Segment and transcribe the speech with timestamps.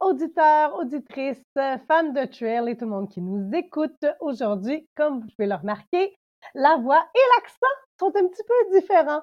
[0.00, 4.88] auditeurs, auditrices, fans de trail et tout le monde qui nous écoute aujourd'hui.
[4.96, 6.16] Comme vous pouvez le remarquer,
[6.54, 9.22] la voix et l'accent sont un petit peu différents.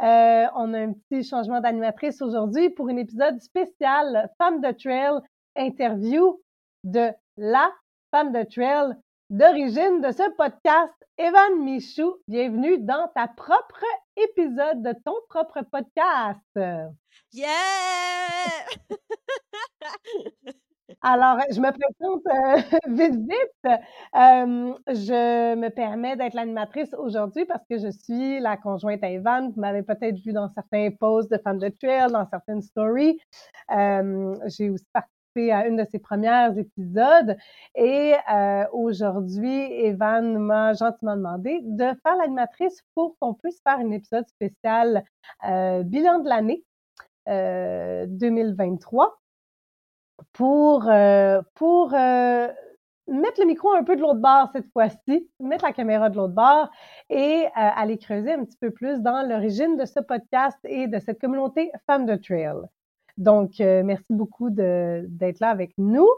[0.00, 5.20] Euh, on a un petit changement d'animatrice aujourd'hui pour un épisode spécial Femme de Trail
[5.56, 6.40] interview
[6.84, 7.70] de la
[8.10, 8.94] femme de trail
[9.30, 12.16] d'origine de ce podcast, Evan Michou.
[12.28, 13.84] Bienvenue dans ta propre
[14.16, 17.03] épisode de ton propre podcast.
[17.34, 17.48] Yeah!
[21.02, 23.80] Alors, je me présente euh, vite, vite.
[24.14, 29.50] Euh, je me permets d'être l'animatrice aujourd'hui parce que je suis la conjointe à Evan.
[29.50, 33.18] Vous m'avez peut-être vu dans certains posts de Femmes de Trail, dans certaines stories.
[33.76, 37.36] Euh, j'ai aussi participé à une de ses premières épisodes.
[37.74, 38.14] Et
[38.72, 45.02] aujourd'hui, Evan m'a gentiment demandé de faire l'animatrice pour qu'on puisse faire un épisode spécial
[45.42, 46.62] bilan de l'année.
[47.26, 49.18] 2023
[50.32, 52.48] pour, euh, pour euh,
[53.08, 56.34] mettre le micro un peu de l'autre bord cette fois-ci, mettre la caméra de l'autre
[56.34, 56.70] bord
[57.10, 60.98] et euh, aller creuser un petit peu plus dans l'origine de ce podcast et de
[60.98, 62.56] cette communauté Femmes de Trail.
[63.16, 66.08] Donc, merci beaucoup d'être là avec nous.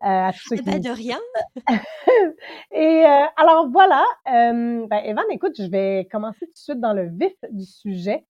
[0.00, 1.18] à tous ceux eh ben, de rien.
[2.72, 3.04] et
[3.36, 7.66] alors voilà, ben, Evan, écoute, je vais commencer tout de suite dans le vif du
[7.66, 8.24] sujet.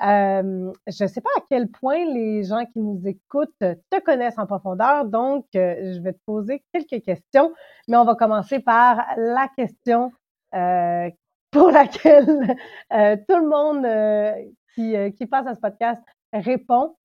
[0.00, 4.38] Euh, je ne sais pas à quel point les gens qui nous écoutent te connaissent
[4.38, 7.52] en profondeur, donc euh, je vais te poser quelques questions,
[7.88, 10.12] mais on va commencer par la question
[10.54, 11.10] euh,
[11.50, 16.02] pour laquelle tout le monde qui, qui passe à ce podcast
[16.32, 16.96] répond.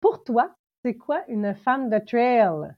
[0.00, 2.76] Pour toi, c'est quoi une femme de trail?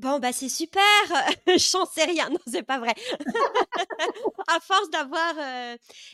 [0.00, 0.80] Bon, bah c'est super,
[1.58, 2.94] j'en sais rien, non, c'est pas vrai.
[4.48, 5.34] à force d'avoir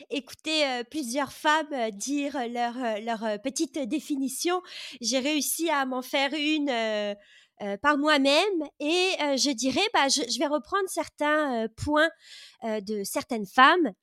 [0.09, 4.61] écouté plusieurs femmes dire leur, leur petite définition,
[4.99, 7.15] j'ai réussi à m'en faire une
[7.81, 12.09] par moi-même et je dirais, bah, je, vais reprendre certains points
[12.63, 13.93] de certaines femmes.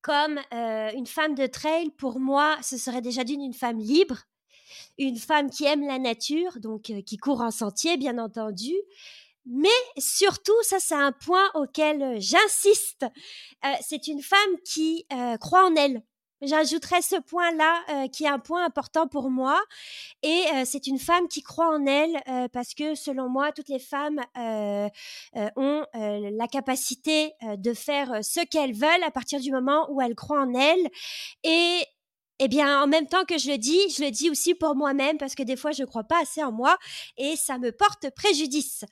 [0.00, 4.24] Comme une femme de trail, pour moi, ce serait déjà d'une une femme libre,
[4.98, 8.72] une femme qui aime la nature, donc euh, qui court en sentier, bien entendu.
[9.44, 9.68] Mais
[9.98, 13.04] surtout, ça c'est un point auquel euh, j'insiste,
[13.64, 15.06] euh, c'est une femme qui
[15.40, 16.02] croit en elle.
[16.44, 19.60] J'ajouterais ce point-là qui est un point important pour moi.
[20.24, 24.20] Et c'est une femme qui croit en elle parce que selon moi, toutes les femmes
[24.34, 30.42] ont la capacité de faire ce qu'elles veulent à partir du moment où elles croient
[30.42, 30.90] en elles.
[31.44, 31.84] Et
[32.38, 35.18] eh bien, en même temps que je le dis, je le dis aussi pour moi-même
[35.18, 36.76] parce que des fois, je ne crois pas assez en moi
[37.16, 38.84] et ça me porte préjudice.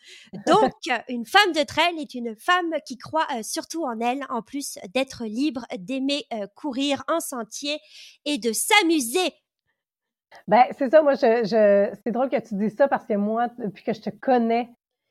[0.46, 0.72] Donc,
[1.08, 4.78] une femme de trail est une femme qui croit euh, surtout en elle, en plus
[4.94, 7.78] d'être libre, d'aimer euh, courir en sentier
[8.24, 9.32] et de s'amuser.
[10.46, 13.82] Ben, c'est ça, moi, je, c'est drôle que tu dises ça parce que moi, depuis
[13.82, 14.68] que je te connais,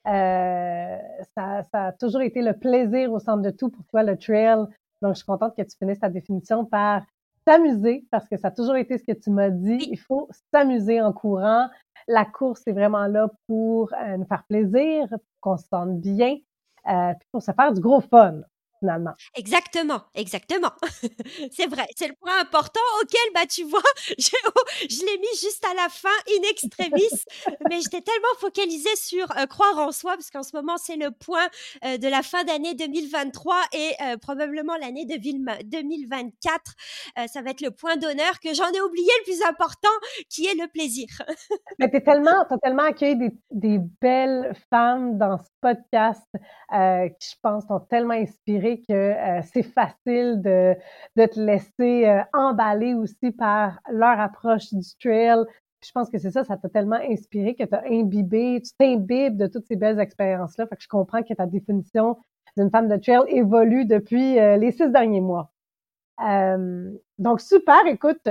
[0.08, 0.98] euh,
[1.36, 4.66] ça, ça, a toujours été le plaisir au centre de tout pour toi, le trail.
[5.02, 7.04] Donc, je suis contente que tu finisses ta définition par
[7.50, 11.02] s'amuser, parce que ça a toujours été ce que tu m'as dit, il faut s'amuser
[11.02, 11.68] en courant.
[12.08, 16.38] La course est vraiment là pour euh, nous faire plaisir, pour qu'on se sente bien,
[16.88, 18.42] euh, puis pour se faire du gros fun
[18.80, 19.14] finalement.
[19.36, 20.72] Exactement, exactement.
[21.52, 23.82] c'est vrai, c'est le point important auquel, bah, tu vois,
[24.18, 24.32] je,
[24.90, 27.10] je l'ai mis juste à la fin, in extremis,
[27.70, 31.12] mais j'étais tellement focalisée sur euh, croire en soi, parce qu'en ce moment, c'est le
[31.12, 31.48] point
[31.86, 36.76] euh, de la fin d'année 2023 et euh, probablement l'année de 2024.
[37.28, 39.90] ça va être le point d'honneur que j'en ai oublié le plus important,
[40.30, 41.08] qui est le plaisir.
[41.80, 47.36] mais t'es tellement, t'as tellement accueilli des, des, belles femmes dans ce podcast qui, je
[47.42, 50.76] pense, t'ont tellement inspiré que euh, c'est facile de,
[51.16, 55.44] de, te laisser euh, emballer aussi par leur approche du trail.
[55.84, 59.38] je pense que c'est ça, ça t'a tellement inspiré que tu as imbibé, tu t'imbibes
[59.38, 60.68] de toutes ces belles expériences-là.
[60.68, 62.18] Que je comprends que ta définition
[62.58, 65.52] d'une femme de trail évolue depuis euh, les six derniers mois.
[67.18, 68.28] donc, super, écoute,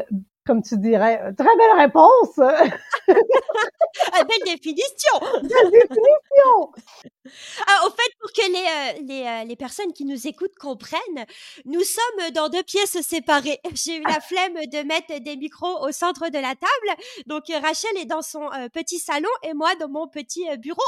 [0.49, 2.41] comme tu dirais, très belle réponse!
[4.13, 5.19] Ah, belle définition!
[5.43, 6.73] Belle définition!
[7.67, 11.27] Ah, au fait, pour que les, les, les, personnes qui nous écoutent comprennent,
[11.65, 13.59] nous sommes dans deux pièces séparées.
[13.75, 17.03] J'ai eu la flemme de mettre des micros au centre de la table.
[17.27, 20.81] Donc, Rachel est dans son petit salon et moi dans mon petit bureau.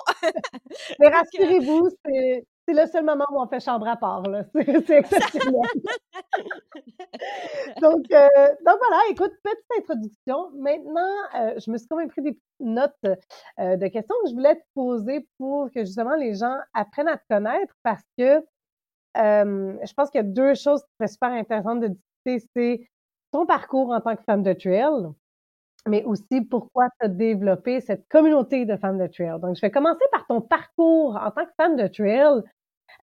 [1.01, 4.23] Mais rassurez-vous, c'est c'est le seul moment où on fait chambre à part.
[4.55, 5.61] C'est exceptionnel.
[7.81, 8.29] donc, euh,
[8.67, 10.51] donc, voilà, écoute, petite introduction.
[10.55, 14.35] Maintenant, euh, je me suis quand même pris des notes euh, de questions que je
[14.35, 18.43] voulais te poser pour que justement les gens apprennent à te connaître parce que
[19.17, 22.47] je pense qu'il y a deux choses qui seraient super intéressantes de discuter.
[22.55, 22.89] C'est
[23.33, 25.09] ton parcours en tant que femme de trail,
[25.89, 29.41] mais aussi pourquoi tu as développé cette communauté de femmes de trail.
[29.41, 32.43] Donc, je vais commencer par ton parcours en tant que femme de trail.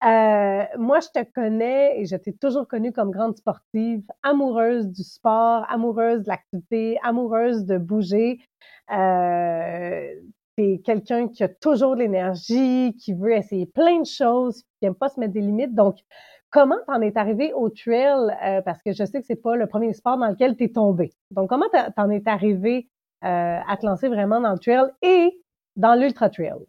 [0.03, 5.03] Euh, moi, je te connais et je t'ai toujours connue comme grande sportive, amoureuse du
[5.03, 8.39] sport, amoureuse de l'activité, amoureuse de bouger.
[8.91, 10.07] Euh,
[10.57, 14.95] t'es quelqu'un qui a toujours de l'énergie, qui veut essayer plein de choses, qui n'aime
[14.95, 15.73] pas se mettre des limites.
[15.75, 15.97] Donc,
[16.55, 18.33] comment t'en es arrivé au trail?
[18.41, 20.69] Euh, parce que je sais que c'est pas le premier sport dans lequel tu es
[20.69, 21.11] tombé.
[21.31, 21.65] Donc, comment
[21.97, 22.89] t'en es arrivé
[23.25, 25.37] euh, à te lancer vraiment dans le trail et
[25.75, 26.65] dans l'ultra trail?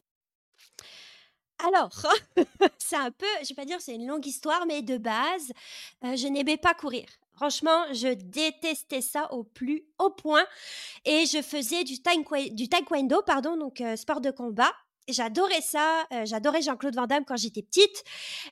[1.65, 1.91] Alors,
[2.79, 5.53] c'est un peu, je vais pas dire c'est une longue histoire, mais de base,
[6.05, 7.07] euh, je n'aimais pas courir.
[7.33, 10.45] Franchement, je détestais ça au plus haut point
[11.05, 14.73] et je faisais du, taekwondo, pardon, donc sport de combat.
[15.09, 18.05] J'adorais ça, euh, j'adorais Jean-Claude Van Damme quand j'étais petite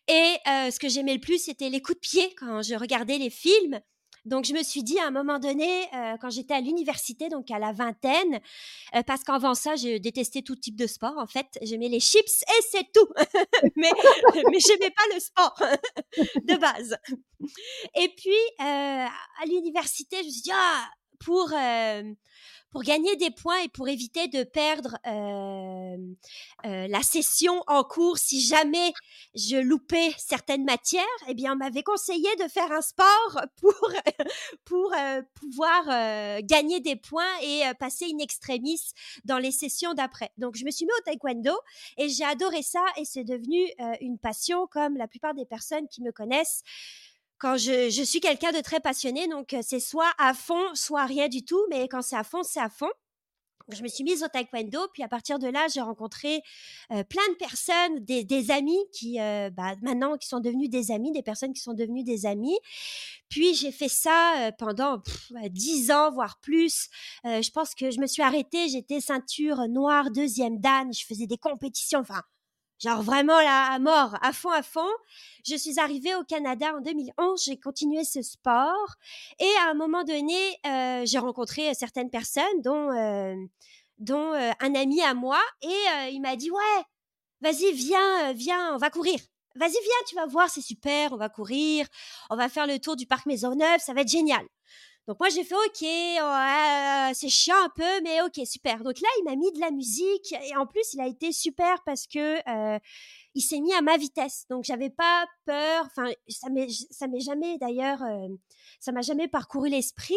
[0.08, 3.30] et ce que j'aimais le plus, c'était les coups de pied quand je regardais les
[3.30, 3.80] films.
[4.24, 7.50] Donc, je me suis dit à un moment donné, euh, quand j'étais à l'université, donc
[7.50, 8.40] à la vingtaine,
[8.94, 11.14] euh, parce qu'avant ça, j'ai détesté tout type de sport.
[11.18, 13.08] En fait, j'aimais les chips et c'est tout.
[13.76, 13.90] mais
[14.50, 15.56] mais j'aimais pas le sport
[16.42, 16.96] de base.
[17.96, 20.88] Et puis, euh, à l'université, je me suis dit, ah,
[21.22, 21.52] pour
[22.74, 24.98] pour gagner des points et pour éviter de perdre
[26.64, 28.92] la session en cours si jamais
[29.36, 33.06] je loupais certaines matières, eh bien, on m'avait conseillé de faire un sport
[33.60, 33.92] pour,
[34.64, 34.92] pour
[35.34, 38.80] pouvoir gagner des points et passer in extremis
[39.24, 40.32] dans les sessions d'après.
[40.36, 41.56] Donc, je me suis mis au taekwondo
[41.96, 43.68] et j'ai adoré ça et c'est devenu
[44.00, 46.64] une passion comme la plupart des personnes qui me connaissent
[47.44, 51.44] quand je, suis quelqu'un de très passionné, donc c'est soit à fond, soit rien du
[51.44, 52.88] tout, mais quand c'est à fond, c'est à fond.
[53.68, 56.40] Je me suis mise au taekwondo, puis à partir de là, j'ai rencontré
[56.88, 61.52] plein de personnes, des, amis qui, bah, maintenant, qui sont devenus des amis, des personnes
[61.52, 62.56] qui sont devenues des amis.
[63.28, 65.02] Puis j'ai fait ça pendant
[65.50, 66.88] dix ans, voire plus.
[67.24, 71.38] je pense que je me suis arrêtée, j'étais ceinture noire, deuxième dan, je faisais des
[71.38, 72.22] compétitions, enfin,
[72.84, 74.90] genre vraiment là, à mort, à fond, à fond.
[75.46, 78.94] Je suis arrivée au Canada en 2011, j'ai continué ce sport
[79.38, 83.34] et à un moment donné, euh, j'ai rencontré euh, certaines personnes, dont, euh,
[83.98, 86.82] dont un ami à moi, et il m'a dit ouais,
[87.40, 89.18] vas-y, viens, viens, on va courir.
[89.56, 91.86] Vas-y, viens, tu vas voir, c'est super, on va courir,
[92.28, 94.44] on va faire le tour du parc Maisonneuve, ça va être génial.
[95.06, 98.82] Donc moi j'ai fait ok, c'est chiant un peu, mais ok super.
[98.82, 101.82] Donc là il m'a mis de la musique et en plus il a été super
[101.84, 102.78] parce que euh,
[103.34, 104.46] il s'est mis à ma vitesse.
[104.48, 105.84] Donc j'avais pas peur.
[105.86, 108.28] Enfin ça m'est ça m'est jamais d'ailleurs euh,
[108.80, 110.16] ça m'a jamais parcouru l'esprit.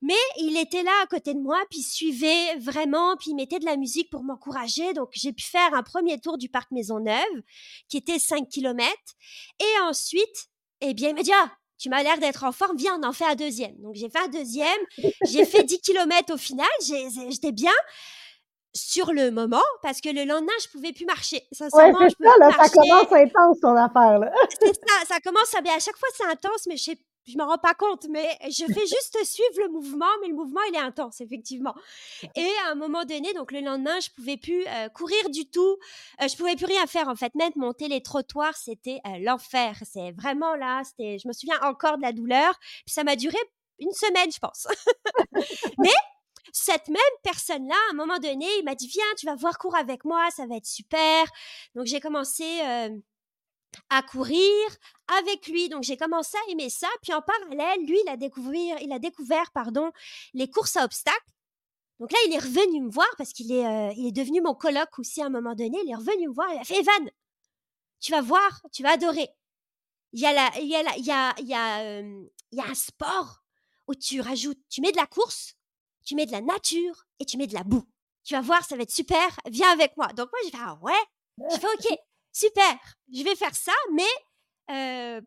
[0.00, 3.58] Mais il était là à côté de moi, puis il suivait vraiment, puis il mettait
[3.58, 4.92] de la musique pour m'encourager.
[4.94, 7.42] Donc j'ai pu faire un premier tour du parc Maisonneuve,
[7.88, 8.92] qui était 5 km.
[9.60, 10.50] Et ensuite,
[10.80, 13.12] eh bien, il m'a dit, ah, tu m'as l'air d'être en forme, viens, on en
[13.12, 13.76] fait un deuxième.
[13.78, 14.80] Donc j'ai fait un deuxième,
[15.24, 16.66] j'ai fait 10 km au final,
[17.30, 17.72] j'étais bien
[18.74, 21.42] sur le moment parce que le lendemain je pouvais plus marcher.
[21.52, 24.32] Sincèrement, ouais, ça, là, ça commence intense ton affaire là.
[24.60, 25.74] c'est ça, ça commence à bien.
[25.74, 28.64] À chaque fois c'est intense, mais je sais je m'en rends pas compte, mais je
[28.64, 31.74] fais juste suivre le mouvement, mais le mouvement, il est intense, effectivement.
[32.34, 35.78] Et à un moment donné, donc le lendemain, je pouvais plus euh, courir du tout,
[36.22, 37.34] euh, je pouvais plus rien faire en fait.
[37.34, 39.76] Même monter les trottoirs, c'était euh, l'enfer.
[39.90, 42.58] C'est vraiment là, c'était, je me souviens encore de la douleur.
[42.86, 43.38] Puis ça m'a duré
[43.78, 44.66] une semaine, je pense.
[45.78, 45.90] mais
[46.52, 49.76] cette même personne-là, à un moment donné, il m'a dit viens, tu vas voir cours
[49.76, 51.24] avec moi, ça va être super.
[51.74, 52.44] Donc j'ai commencé
[53.90, 54.68] à courir
[55.18, 55.68] avec lui.
[55.68, 56.88] Donc j'ai commencé à aimer ça.
[57.02, 59.90] Puis en parallèle, lui, il a découvert, il a découvert pardon,
[60.34, 61.32] les courses à obstacles.
[61.98, 64.98] Donc là, il est revenu me voir parce qu'il est, euh, est devenu mon coloc
[64.98, 65.78] aussi à un moment donné.
[65.84, 66.48] Il est revenu me voir.
[66.52, 67.10] Il a fait Evan,
[68.00, 69.28] tu vas voir, tu vas adorer.
[70.12, 71.34] Il y a
[72.58, 73.42] un sport
[73.88, 75.54] où tu rajoutes, tu mets de la course,
[76.04, 77.84] tu mets de la nature et tu mets de la boue.
[78.24, 79.26] Tu vas voir, ça va être super.
[79.50, 80.08] Viens avec moi.
[80.08, 80.92] Donc moi, j'ai fait ah ouais?
[81.50, 81.98] Je fais ok
[82.32, 82.78] super,
[83.12, 84.02] je vais faire ça, mais
[84.70, 85.20] euh,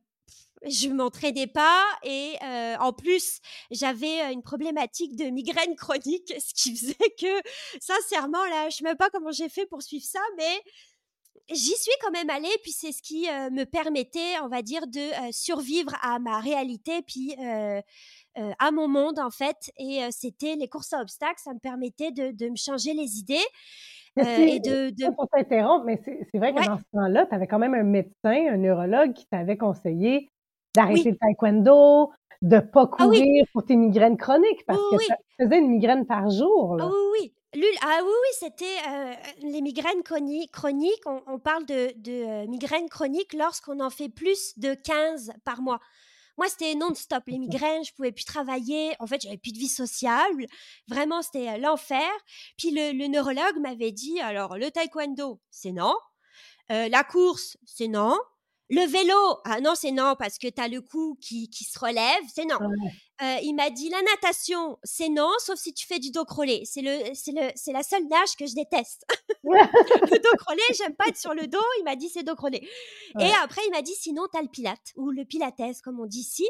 [0.63, 3.39] je m'entraînais pas et euh, en plus
[3.71, 7.41] j'avais euh, une problématique de migraine chronique, ce qui faisait que
[7.79, 10.61] sincèrement là, je sais même pas comment j'ai fait pour suivre ça, mais
[11.49, 15.09] j'y suis quand même allée, puis c'est ce qui me permettait, on va dire, de
[15.31, 19.71] survivre à ma réalité, puis à mon monde en fait.
[19.77, 23.43] Et c'était les courses à obstacles, ça me permettait de me changer les idées.
[24.17, 25.15] Et de, de...
[25.15, 28.47] Pour t'interrompre, mais c'est vrai que dans ce temps-là, tu avais quand même un médecin,
[28.49, 30.29] un neurologue qui t'avait conseillé
[30.75, 35.59] d'arrêter le taekwondo, de pas ah courir pour tes migraines chroniques, parce que tu faisais
[35.59, 36.75] une migraine par jour.
[36.77, 36.87] Là.
[36.87, 37.61] oui, oui.
[37.83, 41.01] ah oui, oui, c'était les migraines chroniques.
[41.05, 45.79] On, on parle de, de migraines chroniques lorsqu'on en fait plus de 15 par mois.
[46.41, 47.21] Moi, c'était non-stop.
[47.27, 48.95] Les migraines, je pouvais plus travailler.
[48.97, 50.31] En fait, j'avais plus de vie sociale.
[50.87, 52.09] Vraiment, c'était l'enfer.
[52.57, 55.93] Puis le, neurologue m'avait dit, alors, le taekwondo, c'est non.
[56.67, 58.17] la course, c'est non.
[58.73, 61.77] Le vélo, ah non, c'est non, parce que tu as le cou qui, qui se
[61.77, 62.57] relève, c'est non.
[63.43, 66.63] il m'a dit la natation, c'est non, sauf si tu fais du dos crawlé.
[66.63, 69.05] C'est le, c'est le, c'est la seule nage que je déteste.
[69.43, 71.59] le dos crawlé, j'aime pas être sur le dos.
[71.79, 72.65] Il m'a dit c'est dos crawlé.
[73.19, 76.05] Et après, il m'a dit sinon, tu as le pilate ou le pilates, comme on
[76.05, 76.47] dit ici.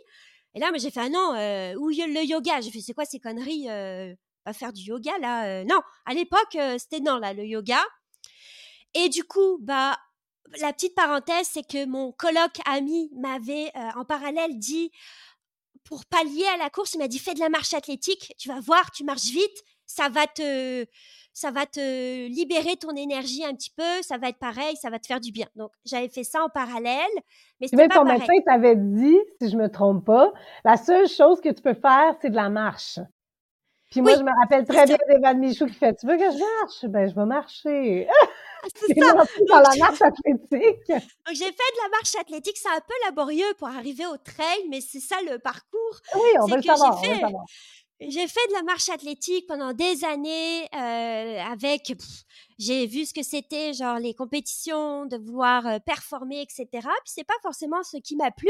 [0.54, 1.32] Et là, j'ai fait ah non,
[1.80, 2.62] ou le yoga.
[2.62, 4.14] J'ai fait c'est quoi ces conneries euh,
[4.44, 7.82] Pas faire du yoga là Non, à l'époque, c'était non là, le yoga.
[8.94, 9.98] Et du coup, bah
[10.60, 14.92] la petite parenthèse, c'est que mon colloque ami m'avait euh, en parallèle dit,
[15.84, 18.60] pour pallier à la course, il m'a dit fais de la marche athlétique, tu vas
[18.60, 20.86] voir, tu marches vite, ça va te,
[21.34, 25.00] ça va te libérer ton énergie un petit peu, ça va être pareil, ça va
[25.00, 25.48] te faire du bien.
[25.56, 27.12] Donc j'avais fait ça en parallèle,
[27.60, 30.32] mais c'était pas ton médecin t'avait dit, si je me trompe pas,
[30.64, 33.00] la seule chose que tu peux faire, c'est de la marche.
[33.92, 36.62] Puis moi, je me rappelle très bien d'Evan Michou qui fait Tu veux que je
[36.62, 36.86] marche?
[36.86, 38.08] Ben, je vais marcher.
[38.74, 39.14] c'est ça.
[39.50, 40.88] dans la marche athlétique.
[40.88, 42.58] Donc, j'ai fait de la marche athlétique.
[42.58, 46.00] C'est un peu laborieux pour arriver au trail, mais c'est ça le parcours.
[46.16, 47.02] Oui, on veut le savoir.
[48.08, 51.94] J'ai fait de la marche athlétique pendant des années euh, avec.
[52.58, 56.68] J'ai vu ce que c'était, genre les compétitions, de vouloir euh, performer, etc.
[56.72, 58.50] Puis c'est pas forcément ce qui m'a plu,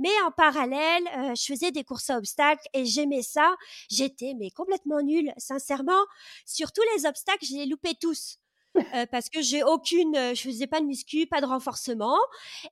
[0.00, 3.54] mais en parallèle, euh, je faisais des courses à obstacles et j'aimais ça.
[3.88, 6.04] J'étais mais complètement nulle, sincèrement.
[6.44, 8.40] Sur tous les obstacles, je les loupais tous.
[8.94, 12.18] Euh, parce que j'ai aucune, euh, je faisais pas de muscu, pas de renforcement,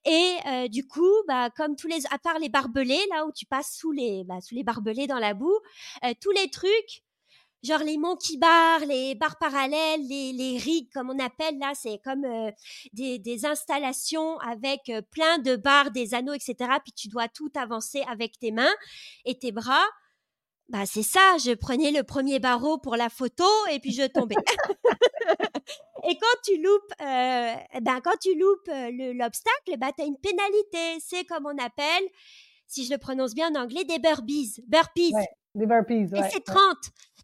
[0.04, 3.46] et euh, du coup, bah comme tous les, à part les barbelés là où tu
[3.46, 5.58] passes sous les, bah, sous les barbelés dans la boue,
[6.20, 7.02] tous les trucs,
[7.62, 11.98] genre les monkey bars, les barres parallèles, les, les rigs comme on appelle là, c'est
[12.04, 12.26] comme
[12.92, 16.54] des, des, installations avec plein de barres, des anneaux, etc.
[16.84, 18.74] Puis tu dois tout avancer avec tes mains
[19.24, 19.84] et tes bras.
[20.68, 24.34] Bah c'est ça, je prenais le premier barreau pour la photo et puis je tombais.
[26.46, 31.00] tu loupes, euh, ben quand tu loupes euh, l'obstacle, ben tu as une pénalité.
[31.00, 32.04] C'est comme on appelle,
[32.66, 34.62] si je le prononce bien en anglais, des burpees.
[34.66, 35.12] Burpees.
[35.54, 36.08] des burpees.
[36.14, 36.60] et c'est 30.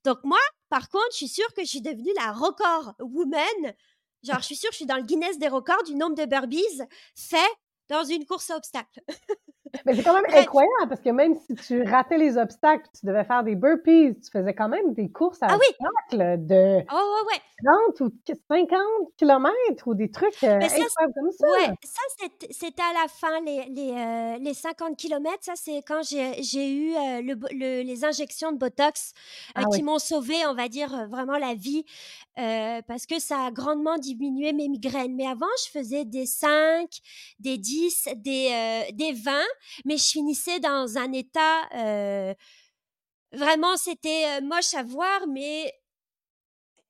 [0.04, 3.74] Donc moi, par contre, je suis sûre que je suis devenue la record woman.
[4.22, 6.24] Genre, je suis sûre que je suis dans le Guinness des records du nombre de
[6.24, 6.82] burpees
[7.14, 7.38] fait
[7.88, 9.00] dans une course à obstacles.
[9.86, 13.24] Mais c'est quand même incroyable parce que même si tu ratais les obstacles, tu devais
[13.24, 17.40] faire des burpees, tu faisais quand même des courses à ah obstacles de oh, ouais,
[17.96, 18.12] 30 ou
[18.48, 18.80] 50
[19.16, 21.46] km ou des trucs euh, incroyables comme ça.
[21.48, 22.02] Ouais, ça
[22.50, 26.94] c'était à la fin, les, les, euh, les 50 km, ça c'est quand j'ai eu
[26.94, 29.12] euh, le, les injections de Botox
[29.54, 31.84] ah qui m'ont sauvé, on va dire, vraiment la vie
[32.36, 35.14] parce que ça a grandement diminué mes migraines.
[35.14, 36.88] Mais avant, je faisais des 5,
[37.38, 39.32] des 10, des, des 20
[39.84, 42.34] mais je finissais dans un état euh,
[43.32, 45.72] vraiment c'était euh, moche à voir, mais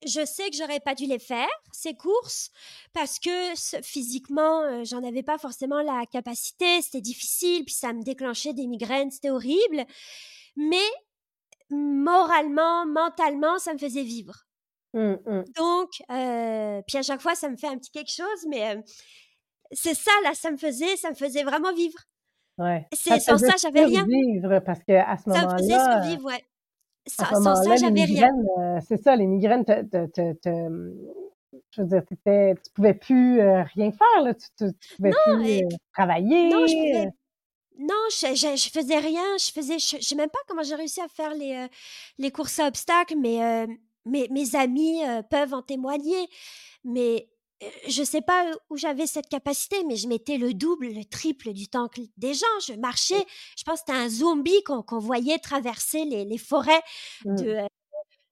[0.04, 2.50] je sais que j'aurais pas dû les faire ces courses
[2.92, 8.02] parce que physiquement euh, j'en avais pas forcément la capacité, c'était difficile, puis ça me
[8.02, 9.86] déclenchait des migraines, c'était horrible,
[10.56, 10.90] mais
[11.70, 14.44] moralement, mentalement, ça me faisait vivre.
[14.92, 15.44] Mmh, mmh.
[15.56, 15.90] Donc,
[16.86, 18.76] puis à chaque fois, ça me fait un petit quelque chose, mais
[19.72, 21.98] c'est ça là, ça me faisait, ça me faisait vraiment vivre.
[22.58, 22.86] Ouais.
[22.92, 24.06] C'est sans ça, j'avais rien.
[24.60, 25.48] parce qu'à ce moment-là.
[25.50, 26.44] Ça faisait survivre, ouais.
[27.06, 28.30] Sans, ça, j'avais rien.
[28.58, 30.48] Euh, c'est ça, les migraines, te, te, te,
[31.70, 34.34] je veux dire, tu pouvais plus euh, rien faire, là.
[34.34, 36.48] Tu, tu, pouvais plus euh, travailler.
[36.48, 37.10] Non, je pouvais.
[37.78, 39.24] Non, je, je, faisais rien.
[39.38, 41.66] Je faisais, je, sais même pas comment j'ai réussi à faire les,
[42.18, 43.66] les courses à obstacles, mais
[44.04, 46.28] mes, mes amis peuvent en témoigner.
[46.84, 47.28] Mais
[47.88, 51.68] je sais pas où j'avais cette capacité, mais je mettais le double, le triple du
[51.68, 52.46] temps que des gens.
[52.66, 53.24] Je marchais,
[53.56, 56.82] je pense que c'était un zombie qu'on voyait traverser les, forêts
[57.24, 57.36] mmh.
[57.36, 57.58] de,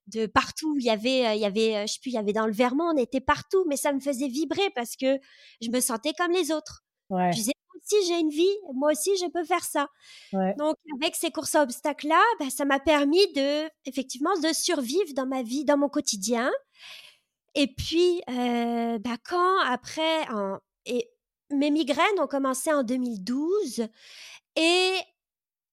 [0.09, 0.77] de partout.
[0.79, 2.93] Il y avait, il y avait, je sais plus, il y avait dans le Vermont,
[2.95, 5.19] on était partout, mais ça me faisait vibrer parce que
[5.61, 6.85] je me sentais comme les autres.
[7.11, 9.89] Je disais, moi aussi j'ai une vie, moi aussi je peux faire ça.
[10.33, 15.13] Donc avec ces courses à obstacles là, bah, ça m'a permis de, effectivement, de survivre
[15.15, 16.51] dans ma vie, dans mon quotidien
[17.55, 20.25] Et puis, heu, bah, quand après
[21.51, 23.87] mes migraines ont commencé en 2012
[24.57, 24.93] et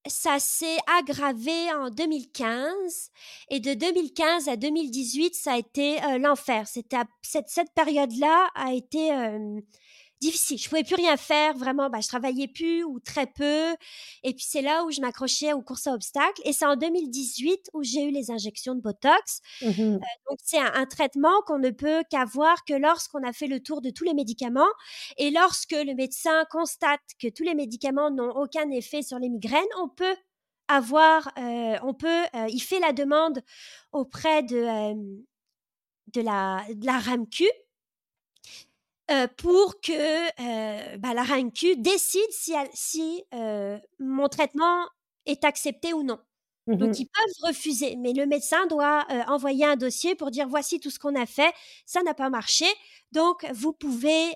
[0.07, 3.12] ça s'est aggravé en 2015
[3.50, 6.67] et de 2015 à 2018, ça a été, heu, l'enfer.
[6.67, 9.62] Cette cette période-là a été, hem,
[10.21, 10.57] difficile.
[10.59, 13.75] Je pouvais plus rien faire, vraiment, bah, je travaillais plus ou très peu.
[14.24, 16.41] Et puis c'est là où je m'accrochais aux courses à obstacles.
[16.45, 19.41] Et c'est en 2018 où j'ai eu les injections de botox.
[19.62, 23.47] Mmh Heu, donc c'est un un traitement qu'on ne peut qu'avoir que lorsqu'on a fait
[23.47, 24.67] le tour de tous les médicaments.
[25.17, 29.63] Et lorsque le médecin constate que tous les médicaments n'ont aucun effet sur les migraines,
[29.81, 30.15] on peut
[30.67, 33.41] avoir, heu, on peut, heu, il fait la demande
[33.91, 35.24] auprès de, hem,
[36.13, 37.45] de la de la RAMQ
[39.09, 41.23] Heu, pour que, heu, bah, la
[41.77, 44.85] décide si elle si, heu, mon traitement
[45.25, 46.19] est accepté ou non.
[46.77, 50.47] Donc Mmh ils peuvent refuser, mais le médecin doit, heu, envoyer un dossier pour dire:
[50.49, 51.53] «Voici tout ce qu'on a fait,
[51.85, 52.65] ça n'a pas marché,
[53.13, 54.33] donc vous pouvez,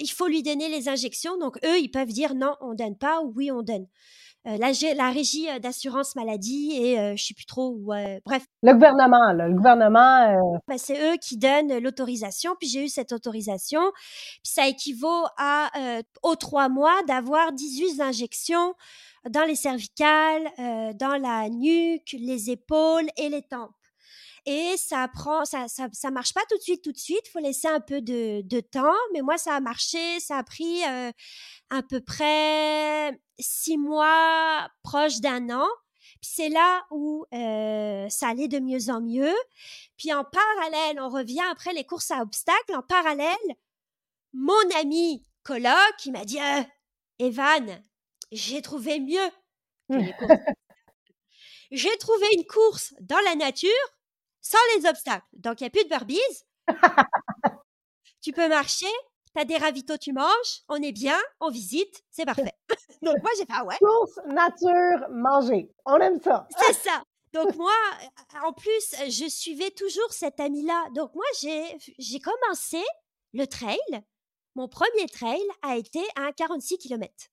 [0.00, 1.38] il faut lui donner les injections».
[1.38, 3.86] Donc eux, ils peuvent dire: «Non, on donne pas» ou «Oui, on donne».
[4.46, 7.92] Heu, la la régie, heu, d'assurance maladie et heu, je sais plus trop où,
[8.24, 12.88] bref, Le gouvernement, là, le gouvernement, bah, c'est eux qui donnent l'autorisation, puis j'ai eu
[12.88, 13.80] cette autorisation.
[14.42, 15.70] Puis ça équivaut à,
[16.22, 18.74] aux 3 mois d'avoir 18 injections
[19.30, 20.50] dans les cervicales,
[20.96, 23.70] dans la nuque, les épaules et les tempes.
[24.46, 27.38] Et ça prend ça ça ça marche pas tout de suite, tout de suite, faut
[27.38, 31.12] laisser un peu de de temps, mais moi ça a marché, ça a pris, heu,
[31.70, 35.68] à peu près 6 mois, proche d'un an.
[36.22, 39.34] Puis c'est là où, heu, ça allait de mieux en mieux.
[39.98, 43.36] Puis en parallèle, on revient après les courses à obstacles, en parallèle,
[44.34, 45.72] mon ami coloc,
[46.06, 46.64] il m'a dit: «Heu,
[47.20, 47.82] Evan,
[48.32, 49.30] j'ai trouvé mieux
[49.92, 50.34] que les courses.
[51.72, 53.70] J'ai trouvé une course dans la nature,
[54.42, 55.26] sans les obstacles.
[55.32, 56.20] Donc il y a plus de burpees,
[58.20, 58.92] tu peux marcher,
[59.34, 62.52] tu as des ravitaux, tu manges, on est bien, on visite, c'est parfait».
[63.02, 65.70] Donc moi j'ai fait: «Ah ouais?» course, nature, manger.
[65.86, 66.46] On aime ça.
[66.58, 67.02] C'est ça.
[67.32, 67.72] Donc moi,
[68.44, 70.88] en plus, je suivais toujours cet ami-là.
[70.94, 72.82] Donc moi, j'ai commencé
[73.32, 73.78] le trail.
[74.54, 77.28] Mon premier trail a été à 46 kilomètres.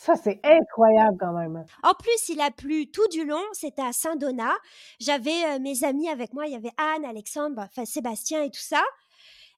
[0.00, 1.64] Ça, c'est incroyable quand même.
[1.82, 3.42] En plus, il a plu tout du long.
[3.52, 4.56] C'était à Saint-Donat.
[5.00, 6.46] J'avais euh, mes amis avec moi.
[6.46, 8.82] Il y avait Anne, Alexandre, Sébastien et tout ça.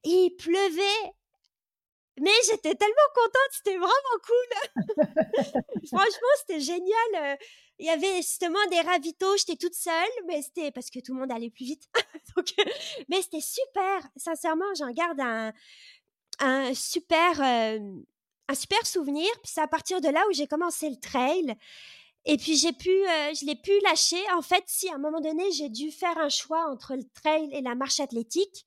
[0.03, 1.11] Il pleuvait.
[2.19, 3.51] Mais j'étais tellement contente.
[3.51, 5.03] C'était vraiment cool.
[5.87, 7.15] Franchement, c'était génial.
[7.15, 7.35] euh,
[7.79, 9.35] Il y avait justement des ravitaux.
[9.37, 9.93] J'étais toute seule,
[10.27, 11.83] mais c'était parce que tout le monde allait plus vite.
[12.35, 12.47] Donc,
[13.09, 14.01] mais c'était super.
[14.15, 15.53] Sincèrement, j'en garde un,
[16.39, 17.79] un super, euh,
[18.47, 19.27] un super souvenir.
[19.43, 21.55] Puis c'est à partir de là où j'ai commencé le trail.
[22.25, 24.21] Et puis j'ai pu, euh, je l'ai pu lâcher.
[24.35, 27.49] En fait, si à un moment donné, j'ai dû faire un choix entre le trail
[27.53, 28.65] et la marche athlétique.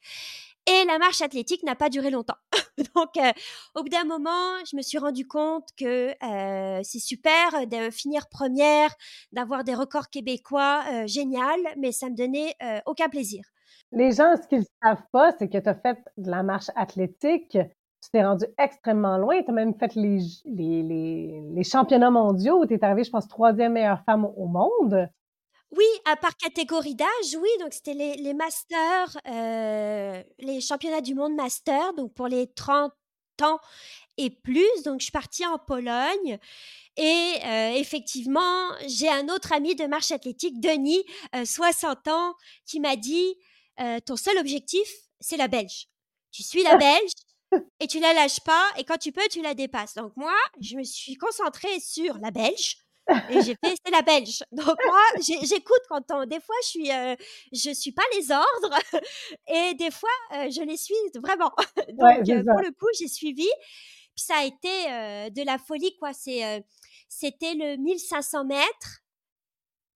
[0.67, 2.37] Et la marche athlétique n'a pas duré longtemps.
[2.95, 3.33] Donc, euh,
[3.75, 8.29] au bout d'un moment, je me suis rendu compte que euh, c'est super de finir
[8.29, 8.95] première,
[9.33, 12.55] d'avoir des records québécois, génial, mais ça me donnait
[12.87, 13.43] aucun plaisir.
[13.93, 16.71] Les gens, ce qu'ils ne savent pas, c'est que tu as fait de la marche
[16.77, 17.59] athlétique.
[18.03, 19.43] Tu t'es rendu extrêmement loin.
[19.43, 23.11] Tu as même fait les, les, les, les championnats mondiaux où tu es arrivée, je
[23.11, 25.09] pense, troisième meilleure femme au monde.
[25.77, 31.15] Oui, à part catégorie d'âge, oui, donc c'était les, les masters, euh, les championnats du
[31.15, 32.93] monde master, donc pour les 30
[33.43, 33.61] ans
[34.17, 34.83] et plus.
[34.85, 36.39] Donc je suis partie en Pologne
[36.97, 41.05] et euh, effectivement, j'ai un autre ami de marche athlétique, Denis,
[41.37, 42.35] euh, 60 ans,
[42.67, 43.37] qui m'a dit,
[43.81, 44.89] euh, ton seul objectif,
[45.21, 45.87] c'est la Belge.
[46.33, 47.13] Tu suis la Belge
[47.81, 49.95] et tu la lâches pas et quand tu peux, tu la dépasses.
[49.95, 52.77] Donc moi, je me suis concentrée sur la Belge.
[53.31, 54.43] Et j'ai fait, c'est la belge.
[54.53, 57.17] Donc moi, j'écoute quand on, des fois, je suis, euh,
[57.53, 58.79] je suis pas les ordres
[59.49, 61.51] et des fois, euh, je les suis vraiment.
[61.89, 63.49] Donc euh, pour le coup, j'ai suivi.
[64.15, 66.13] Puis ça a été de la folie, quoi.
[66.13, 66.65] C'est,
[67.09, 69.03] c'était le 1500 mètres.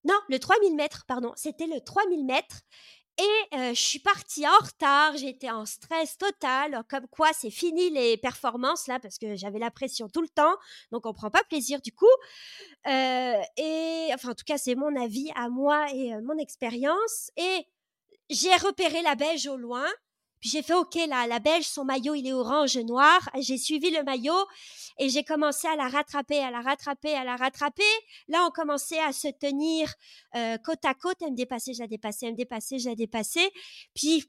[0.06, 1.34] Non, le 3000 mètres, pardon.
[1.36, 2.62] C'était le 3000 mètres.
[3.20, 7.92] Et euh, je suis partie en retard, j'étais en stress total, comme quoi c'est fini
[7.92, 10.56] les performances là, parce que j'avais la pression tout le temps,
[10.92, 12.06] donc on prend pas plaisir du coup.
[12.88, 17.30] Euh, et enfin, en tout cas, c'est mon avis à moi et mon expérience.
[17.38, 17.68] Et
[18.32, 19.86] j'ai repéré la Belge au loin.
[20.44, 23.30] Puis j'ai fait, OK, là, la Belge, son maillot, il est orange, noir.
[23.40, 24.46] J'ai suivi le maillot
[25.00, 27.82] et j'ai commencé à la rattraper, à la rattraper, à la rattraper.
[28.28, 29.90] Là, on commençait à se tenir
[30.36, 31.16] euh, côte à côte.
[31.22, 33.50] Elle me dépassait, je la dépassais, elle me dépassait, je la dépassais.
[33.96, 34.26] Puis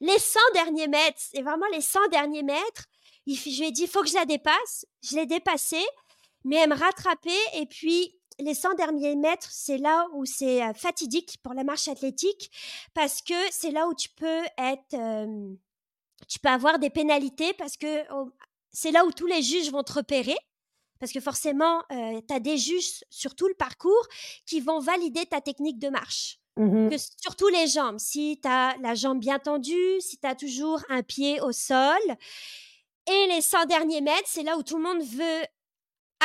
[0.00, 2.86] les 100 derniers mètres, c'est vraiment les 100 derniers mètres.
[3.26, 4.86] Il, je lui ai dit, faut que je la dépasse.
[5.02, 5.84] Je l'ai dépassée
[6.44, 11.38] mais elle me rattrapait et puis les 100 derniers mètres, c'est là où c'est fatidique
[11.42, 12.50] pour la marche athlétique
[12.94, 15.26] parce que c'est là où tu peux être,
[16.28, 18.04] tu peux avoir des pénalités parce que
[18.72, 20.36] c'est là où tous les juges vont te repérer.
[21.00, 24.06] Parce que forcément, tu as des juges sur tout le parcours
[24.46, 26.38] qui vont valider ta technique de marche.
[26.56, 30.26] Mmh que sur tous les jambes, si tu as la jambe bien tendue, si tu
[30.26, 31.98] as toujours un pied au sol.
[33.06, 35.44] Et les 100 derniers mètres, c'est là où tout le monde veut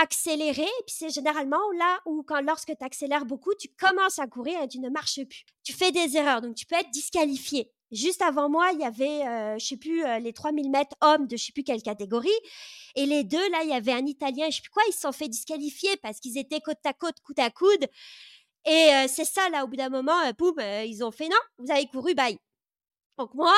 [0.02, 0.64] accélérer.
[0.64, 4.62] Et puis c'est généralement là où, quand, lorsque tu accélères beaucoup, tu commences à courir
[4.62, 5.46] et tu ne marches plus.
[5.64, 7.72] Tu fais des erreurs, donc tu peux être disqualifié.
[7.92, 11.26] Juste avant moi, il y avait, euh, je sais plus, euh, les 3000 mètres hommes
[11.26, 12.30] de je sais plus quelle catégorie.
[12.96, 15.02] Et les deux, là, il y avait un Italien, je sais plus quoi, ils se
[15.02, 17.88] sont fait disqualifier parce qu'ils étaient côte à côte, coude à coude.
[18.66, 21.72] Et euh, c'est ça, là, au bout d'un moment, boum, ils ont fait non, vous
[21.72, 22.38] avez couru, bye.
[23.18, 23.56] Donc moi,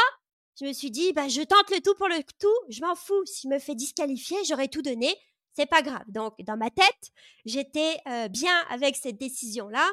[0.59, 3.25] je me suis dit, bah, je tente le tout pour le tout, je m'en fous.
[3.25, 5.13] Si je me fais disqualifier, j'aurais tout donné
[5.53, 6.03] c'est pas grave.
[6.07, 7.11] Donc, dans ma tête,
[7.45, 9.87] j'étais bien avec cette décision-là.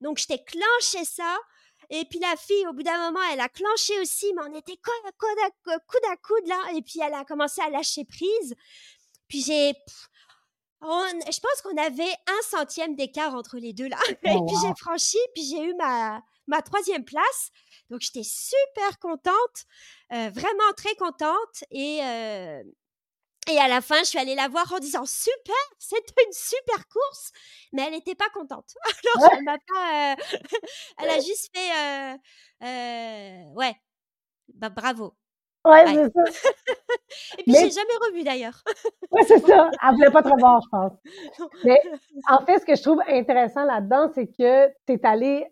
[0.00, 1.36] Donc, je t'ai clenché ça.
[1.90, 4.76] Et puis la fille, au bout d'un moment, elle a clenché aussi, mais on était
[4.76, 6.62] coude à coude, à coude là.
[6.76, 8.54] Et puis elle a commencé à lâcher prise.
[9.26, 9.72] Puis j'ai,
[10.82, 13.98] je pense qu'on avait un centième d'écart entre les deux là.
[14.08, 17.50] et Oh puis j'ai franchi, puis j'ai eu ma ma troisième place.
[17.90, 19.64] Donc j'étais super contente,
[20.10, 21.64] vraiment très contente.
[21.72, 22.00] Et
[23.54, 26.86] et à la fin, je suis allée la voir en disant super, c'était une super
[26.88, 27.32] course,
[27.72, 28.74] mais elle n'était pas contente.
[29.16, 29.36] Alors Ouais.
[29.38, 30.16] elle m'a pas, euh,
[30.98, 32.16] elle a juste fait, euh,
[32.64, 33.74] euh, ouais,
[34.54, 35.14] bah bravo.
[35.64, 35.94] Ouais, Ouais.
[35.94, 36.24] c'est ça.
[37.38, 38.62] Et puis Mais j'ai jamais revu d'ailleurs.
[39.10, 39.70] ouais, c'est ça.
[39.82, 40.92] Elle voulait pas te revoir, je pense.
[41.38, 41.50] Non.
[41.64, 41.80] Mais
[42.28, 45.46] en fait, ce que je trouve intéressant là-dedans, c'est que tu es allé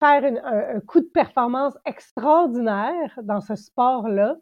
[0.00, 4.36] faire une un un coup de performance extraordinaire dans ce sport-là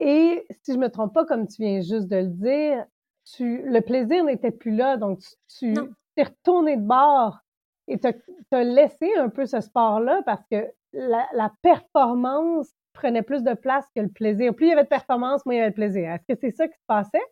[0.00, 2.84] et si je me trompe pas, comme tu viens juste de le dire,
[3.24, 5.20] tu le plaisir n'était plus là, donc
[5.58, 5.74] tu
[6.16, 7.40] t'es retournée de bord
[7.88, 8.08] et tu
[8.52, 13.86] as laissé un peu ce sport-là parce que la la performance prenait plus de place
[13.94, 14.54] que le plaisir.
[14.54, 16.10] Plus il y avait de performance, moins il y avait de plaisir.
[16.10, 17.22] Est-ce que c'est ça qui se passait?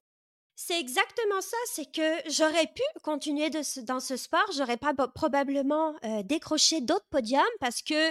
[0.58, 4.94] C'est exactement ça, c'est que j'aurais pu continuer de ce dans ce sport, j'aurais pas
[5.14, 8.08] probablement, heu, décroché d'autres podiums parce que,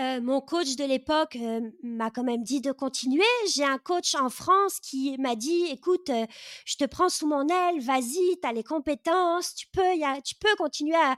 [0.00, 3.22] heu, mon coach de l'époque, heu, m'a quand même dit de continuer.
[3.54, 6.26] J'ai un coach en France qui m'a dit: «Écoute, heu,
[6.66, 10.20] je te prends sous mon aile, vas-y, tu as les compétences, tu peux y a
[10.22, 11.16] tu peux continuer à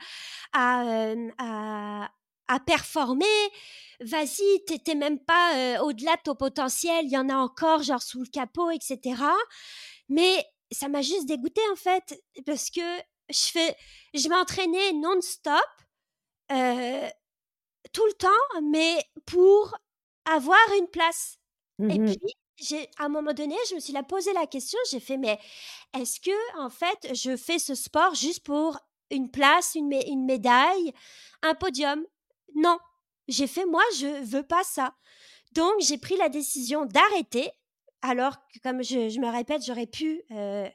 [0.54, 2.10] à, hem, à
[2.48, 3.26] à performer.
[4.00, 7.82] Vas-y, tu étais même pas, heu, au-delà de ton potentiel, il y en a encore
[7.84, 9.32] genre sous le capot et cetera».
[10.10, 12.80] Mais ça m'a juste dégoûtée en fait, parce que
[13.30, 13.76] je fais
[14.14, 15.60] je m'entraînais non-stop,
[16.52, 17.00] heu,
[17.92, 19.76] tout le temps, mais pour
[20.26, 21.38] avoir une place.
[21.88, 22.16] Et Mmh
[22.58, 25.38] puis, à un moment donné, je me suis là posé la question, j'ai fait: «Mais
[25.98, 28.78] est-ce que en fait, je fais ce sport juste pour
[29.10, 30.92] une place, une mé une médaille,
[31.42, 32.04] un podium?»
[32.56, 32.78] non,
[33.28, 34.94] j'ai fait: «Moi, je veux pas ça».
[35.52, 37.50] Donc j'ai pris la décision d'arrêter,
[38.02, 40.66] alors que comme je me répète, j'aurais pu, heu,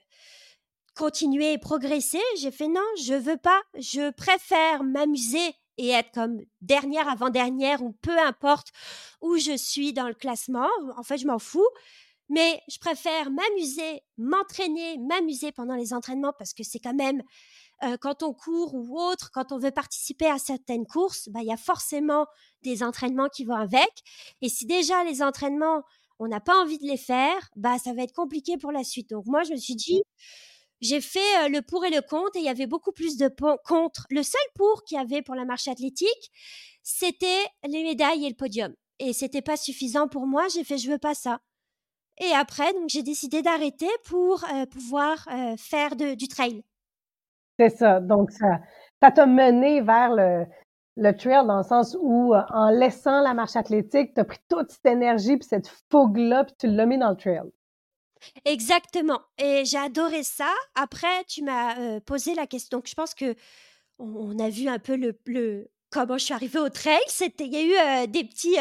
[0.96, 2.22] continuer et progresser.
[2.40, 7.92] J'ai fait: «Non, je veux pas, je préfère m'amuser et être comme dernière, avant-dernière ou
[8.02, 8.70] peu importe
[9.22, 10.70] où je suis dans le classement.
[10.98, 11.68] En fait, je m'en fous,
[12.30, 17.24] mais je préfère m'amuser, m'entraîner, m'amuser pendant les entraînements parce que c'est quand même,
[17.86, 21.48] heu, quand on court ou autre, quand on veut participer à certaines courses, bah, il
[21.48, 22.28] y a forcément
[22.64, 23.90] des entraînements qui vont avec
[24.42, 25.84] et si déjà les entraînements,
[26.20, 29.10] on n'a pas envie de les faire, bah, ça va être compliqué pour la suite.
[29.10, 30.04] Donc moi, je me suis dit
[30.82, 33.30] j'ai fait, le pour et le contre et il y avait beaucoup plus de
[33.64, 34.06] contre.
[34.10, 36.32] Le seul pour qu'il y avait pour la marche athlétique,
[36.84, 40.48] c'était les médailles et le podium et c'était pas suffisant pour moi.
[40.54, 41.40] J'ai fait: «Je veux pas ça»
[42.18, 46.64] et après donc j'ai décidé d'arrêter pour, pouvoir, faire de du trail.
[47.60, 48.60] C'est ça, donc ça
[49.02, 50.46] ça t'a menée vers le
[50.98, 54.40] le trail dans le sens où, heu, en laissant la marche athlétique, tu as pris
[54.50, 57.42] toute cette énergie puis cette fougue-là, puis tu l'as mis dans le trail.
[58.46, 60.52] Exactement et j'ai adoré ça.
[60.76, 63.34] Après tu m'as, heu, posé la question donc je pense qu'on
[64.00, 67.00] on a vu un peu le le comment je suis arrivée au trail.
[67.08, 67.64] C'était il y a
[68.02, 68.58] eu, heu, des petits,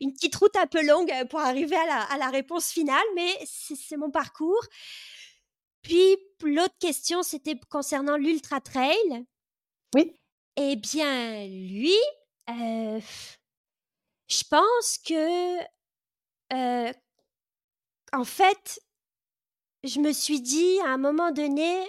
[0.00, 3.30] une petite route un peu longue, pour arriver à la à la réponse finale, mais
[3.46, 4.64] c'est c'est mon parcours.
[5.84, 9.24] Puis l'autre question, c'était concernant l'ultra trail.
[9.92, 10.14] Oui.
[10.56, 11.94] Et bien lui,
[12.48, 13.00] heu,
[14.28, 15.58] je pense que,
[16.52, 16.92] heu,
[18.14, 18.80] en fait,
[19.84, 21.84] je me suis dit à un moment donné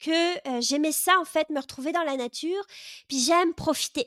[0.00, 2.64] que, heu, j'aimais ça en fait, me retrouver dans la nature,
[3.08, 4.06] puis j'aime profiter.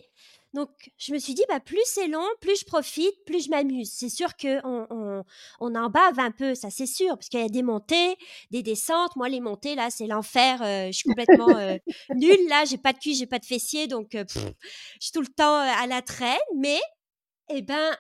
[0.54, 3.90] Donc, je me suis dit, bah, plus c'est long, plus je profite, plus je m'amuse.
[3.94, 5.24] C'est sûr qu'on on,
[5.62, 8.18] on en bave un peu, ça c'est sûr, parce qu'il y a des montées,
[8.52, 9.16] des descentes.
[9.16, 10.62] Moi, les montées, là, c'est l'enfer.
[10.62, 11.78] Euh, je suis complètement euh,
[12.16, 12.48] nulle.
[12.50, 14.40] Là, j'ai pas de cuisse, j'ai pas de fessiers, donc euh, je
[15.00, 16.38] suis tout le temps à la traîne.
[16.58, 16.80] Mais,
[17.50, 17.96] eh ben,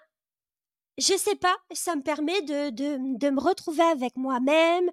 [0.97, 4.89] je sais pas, ça me permet de, de, de me retrouver avec moi-même,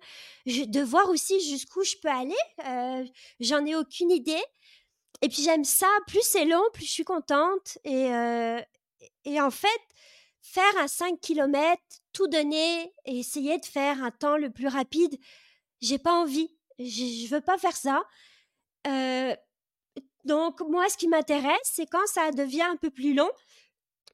[0.46, 3.04] de voir aussi jusqu'où je peux aller.
[3.40, 4.42] J'en ai aucune idée.
[5.22, 7.78] Et puis j'aime ça, plus c'est long, plus je suis contente.
[7.84, 8.60] Et, euh,
[9.24, 9.80] et en fait,
[10.42, 15.18] faire un 5 km, tout donner et essayer de faire un temps le plus rapide,
[15.80, 16.54] j'ai pas envie.
[16.78, 18.04] Je, veux pas faire ça.
[18.86, 19.34] Euh,
[20.24, 23.30] donc moi, ce qui m'intéresse, c'est quand ça devient un peu plus long.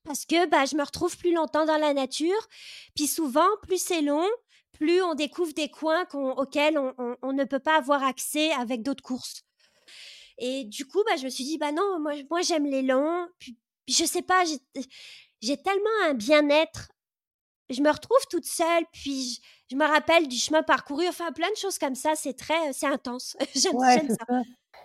[0.05, 2.49] Parce que bah, je me retrouve plus longtemps dans la nature.
[2.95, 4.29] Puis souvent, plus c'est long,
[4.73, 9.45] plus on découvre des coins auxquels on, ne peut pas avoir accès avec d'autres courses.
[10.39, 13.27] Et du coup, bah, je me suis dit, bah non, moi, moi j'aime les longs.
[13.39, 13.57] Puis,
[13.89, 14.45] je sais pas,
[15.41, 16.89] j'ai tellement un bien-être.
[17.71, 21.57] Je me retrouve toute seule, puis je, me rappelle du chemin parcouru, enfin plein de
[21.57, 22.15] choses comme ça.
[22.15, 23.37] C'est très, c'est intense.
[23.55, 24.43] j'aime ça.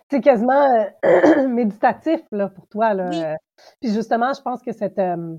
[0.09, 2.93] C'est quasiment euh, méditatif là, pour toi.
[2.93, 3.38] Là.
[3.81, 5.35] Puis justement, je pense que cette, euh,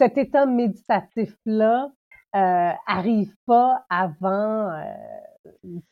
[0.00, 1.90] cet état méditatif-là
[2.36, 4.70] euh, arrive pas avant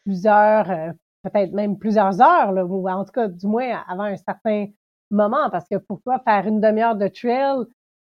[0.05, 4.67] plusieurs peut-être même plusieurs heures, ou en tout cas, du moins avant un certain
[5.11, 7.65] moment, parce que pour toi, faire une demi-heure de trail,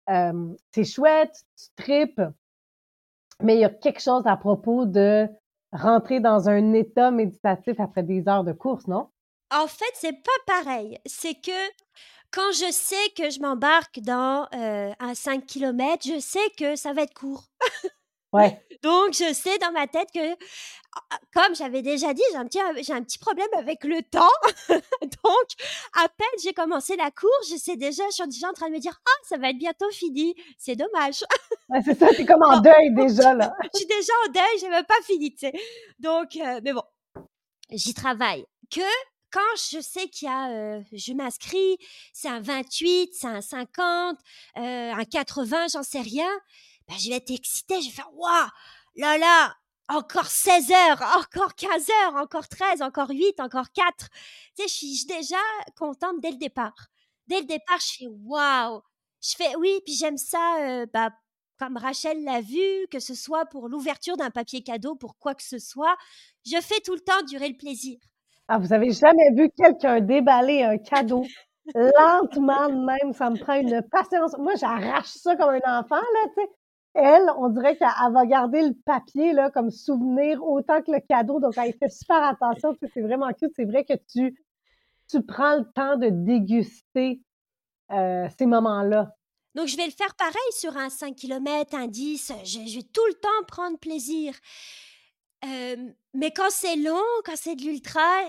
[0.08, 2.22] euh, c'est chouette, tu tripes,
[3.42, 5.28] mais il y a quelque chose à propos de
[5.72, 9.08] rentrer dans un état méditatif après des heures de course, non?
[9.54, 10.98] En fait, c'est pas pareil.
[11.06, 11.50] C'est que
[12.32, 16.92] quand je sais que je m'embarque dans euh, un 5 km, je sais que ça
[16.92, 17.44] va être court.
[18.36, 18.62] ouais.
[18.82, 20.36] Donc, je sais dans ma tête que
[21.32, 24.28] comme j'avais déjà dit, j'ai un, petit, j'ai un petit problème avec le temps.
[24.68, 25.48] Donc,
[25.94, 28.74] à peine j'ai commencé la course, je sais déjà, je suis déjà en train de
[28.74, 30.34] me dire, ah, ça va être bientôt fini.
[30.58, 31.24] C'est dommage.
[31.84, 33.54] c'est ça, c'est comme en deuil déjà, là.
[33.74, 35.52] je suis déjà en deuil, j'ai même pas fini, tu sais.
[35.98, 36.82] Donc, euh, mais bon,
[37.70, 38.44] j'y travaille.
[38.70, 38.80] Que
[39.30, 41.78] quand je sais qu'il y a, euh, je m'inscris,
[42.12, 44.16] c'est un 28, c'est un 50,
[44.56, 46.30] euh, un 80, j'en sais rien,
[46.88, 48.48] ben, je vais être excitée, je vais faire, waouh,
[48.96, 49.54] là là,
[49.88, 54.08] encore 16 heures, encore 15 heures, encore 13, encore 8, encore 4.
[54.08, 55.36] Tu sais, je suis déjà
[55.76, 56.88] contente dès le départ.
[57.26, 58.80] Dès le départ, je fais waouh.
[59.22, 61.10] Je fais oui, puis j'aime ça, euh, bah,
[61.58, 65.42] comme Rachel l'a vu, que ce soit pour l'ouverture d'un papier cadeau, pour quoi que
[65.42, 65.96] ce soit.
[66.44, 67.98] Je fais tout le temps durer le plaisir.
[68.48, 71.24] Ah, vous avez jamais vu quelqu'un déballer un cadeau
[71.74, 74.36] lentement même, ça me prend une patience.
[74.38, 76.50] Moi, j'arrache ça comme un enfant, là, tu sais
[76.96, 81.40] elle, on dirait qu'elle va garder le papier là, comme souvenir autant que le cadeau.
[81.40, 82.74] Donc, elle fait super attention.
[82.94, 83.52] C'est vraiment cute.
[83.54, 84.34] C'est vrai que tu,
[85.08, 87.20] tu prends le temps de déguster
[87.92, 89.14] euh, ces moments-là.
[89.54, 92.32] Donc, je vais le faire pareil sur un 5 km, un 10.
[92.44, 94.34] Je, vais tout le temps prendre plaisir.
[95.44, 95.76] Euh,
[96.14, 98.22] mais quand c'est long, quand c'est de l'ultra,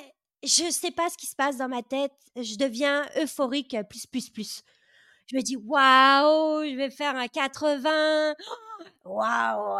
[0.43, 2.13] je ne sais pas ce qui se passe dans ma tête.
[2.35, 4.63] Je deviens euphorique plus, plus, plus
[5.27, 8.33] je me dis waouh, je vais faire un 80.
[9.05, 9.79] Waouh!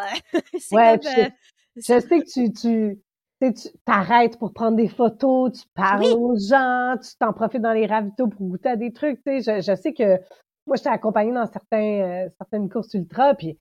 [0.72, 1.30] ouais, comme, euh,
[1.76, 3.02] je, sais que tu, tu,
[3.42, 7.86] tu t'arrêtes pour prendre des photos, tu parles aux gens, tu t'en profites dans les
[7.86, 9.24] ravitaux pour goûter à des trucs.
[9.24, 10.20] Tu sais, je, je sais que
[10.68, 13.58] moi, je t'ai accompagné dans certains, euh, certaines courses ultra, puis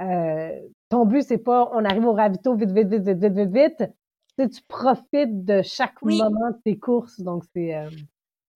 [0.00, 0.50] euh,
[0.88, 3.90] ton but, c'est pas on arrive au ravito vite, vite, vite, vite, vite, vite, vite.
[4.36, 7.74] Tu, sais, tu profites de chaque moment de tes courses, donc c'est...
[7.74, 7.88] Euh,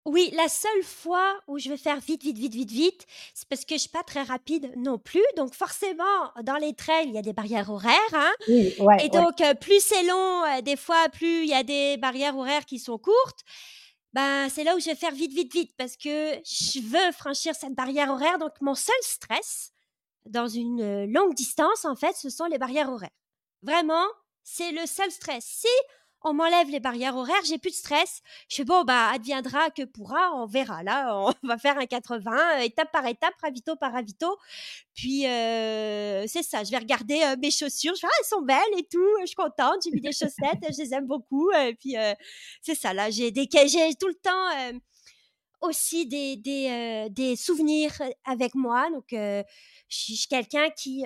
[0.06, 3.64] oui, la seule fois où je vais faire vite, vite, vite, vite, vite, c'est parce
[3.64, 5.24] que je suis pas très rapide non plus.
[5.36, 7.94] Donc forcément, dans les trails, il y a des barrières horaires.
[8.12, 8.32] Hein.
[8.48, 11.62] Oui, ouais, et donc, euh, plus c'est long, euh, des fois, plus il y a
[11.62, 13.44] des barrières horaires qui sont courtes.
[14.12, 17.54] Ben, c'est là où je vais faire vite, vite, vite, parce que je veux franchir
[17.54, 18.38] cette barrière horaire.
[18.38, 19.72] Donc, mon seul stress
[20.26, 23.10] dans une euh, longue distance, en fait, ce sont les barrières horaires.
[23.62, 24.06] Vraiment,
[24.42, 25.44] c'est le seul stress.
[25.44, 25.66] Si
[26.24, 28.22] on m'enlève les barrières horaires, j'ai plus de stress.
[28.48, 30.82] Je fais bon, bah, adviendra que pourra, on verra.
[30.82, 34.38] Là, on va faire un 80, euh, étape par étape, ravito par ravito.
[34.94, 37.94] Puis, euh, c'est ça, je vais regarder euh, mes chaussures.
[37.94, 40.62] Je fais, ah, elles sont belles et tout, je suis contente, j'ai mis des chaussettes,
[40.62, 41.52] je les aime beaucoup.
[41.52, 41.94] Et puis,
[42.62, 44.80] c'est ça, là, j'ai des, j'ai tout le temps
[45.60, 47.92] aussi des, des, des, souvenirs
[48.24, 48.88] avec moi.
[48.90, 49.44] Donc, je
[49.88, 51.04] suis quelqu'un qui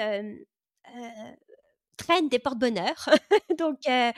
[1.99, 2.95] traîne des porte-bonheur.
[3.59, 4.13] donc, euh,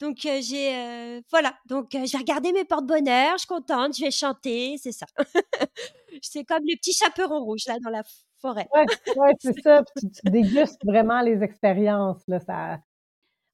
[0.00, 1.54] donc euh, j'ai euh, voilà.
[1.66, 3.34] Donc, je vais regarder mes porte-bonheur.
[3.34, 3.96] Je suis contente.
[3.96, 4.76] Je vais chanter.
[4.78, 5.06] C'est ça.
[6.22, 8.02] c'est comme les petits chaperons rouges là dans la
[8.40, 8.66] forêt.
[8.74, 9.82] ouais, ouais c'est ça.
[9.96, 12.40] Tu, dégustes vraiment les expériences là.
[12.40, 12.78] Ça.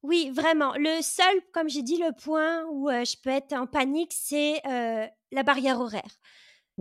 [0.01, 0.73] Oui, vraiment.
[0.75, 5.43] Le seul, comme j'ai dit, le point où je peux être en panique, c'est la
[5.43, 6.17] barrière horaire.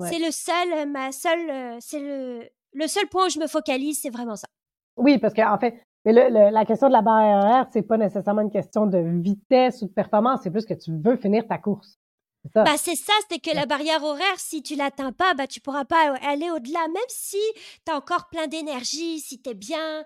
[0.08, 4.10] C'est le seul, ma seule, c'est le, le seul point où je me focalise, c'est
[4.10, 4.48] vraiment ça.
[4.96, 8.50] Oui, parce qu'en fait, mais la question de la barrière horaire, c'est pas nécessairement une
[8.50, 11.98] question de vitesse ou de performance, c'est plus que tu veux finir ta course.
[12.44, 12.64] C'est ça.
[12.64, 15.84] Bah c'est ça, c'est que la barrière horaire, si tu l'atteins pas, bah tu pourras
[15.84, 17.38] pas aller au-delà, même si
[17.86, 20.04] tu as encore plein d'énergie, si tu es bien,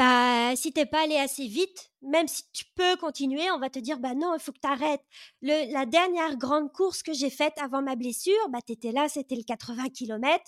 [0.00, 3.78] bah, si t'es pas allé assez vite, même si tu peux continuer, on va te
[3.78, 5.04] dire, bah non, il faut que tu arrêtes.
[5.42, 9.42] la dernière grande course que j'ai faite avant ma blessure, bah étais là, c'était le
[9.42, 10.42] 80 km.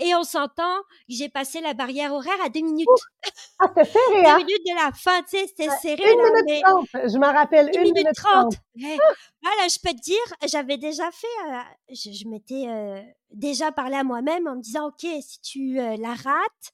[0.00, 2.88] Et on s'entend j'ai passé la barrière horaire à deux minutes.
[3.58, 4.36] Ah, c'était serré, Deux hein?
[4.38, 6.10] minutes de la fin, tu sais, c'était serré.
[6.10, 8.54] Une minute trente, je me rappelle, une, minute trente.
[8.74, 14.02] Voilà, je peux te dire, j'avais déjà fait, euh, je, m'étais euh, déjà parlé à
[14.04, 16.72] moi-même en me disant, ok, si tu euh, la rates,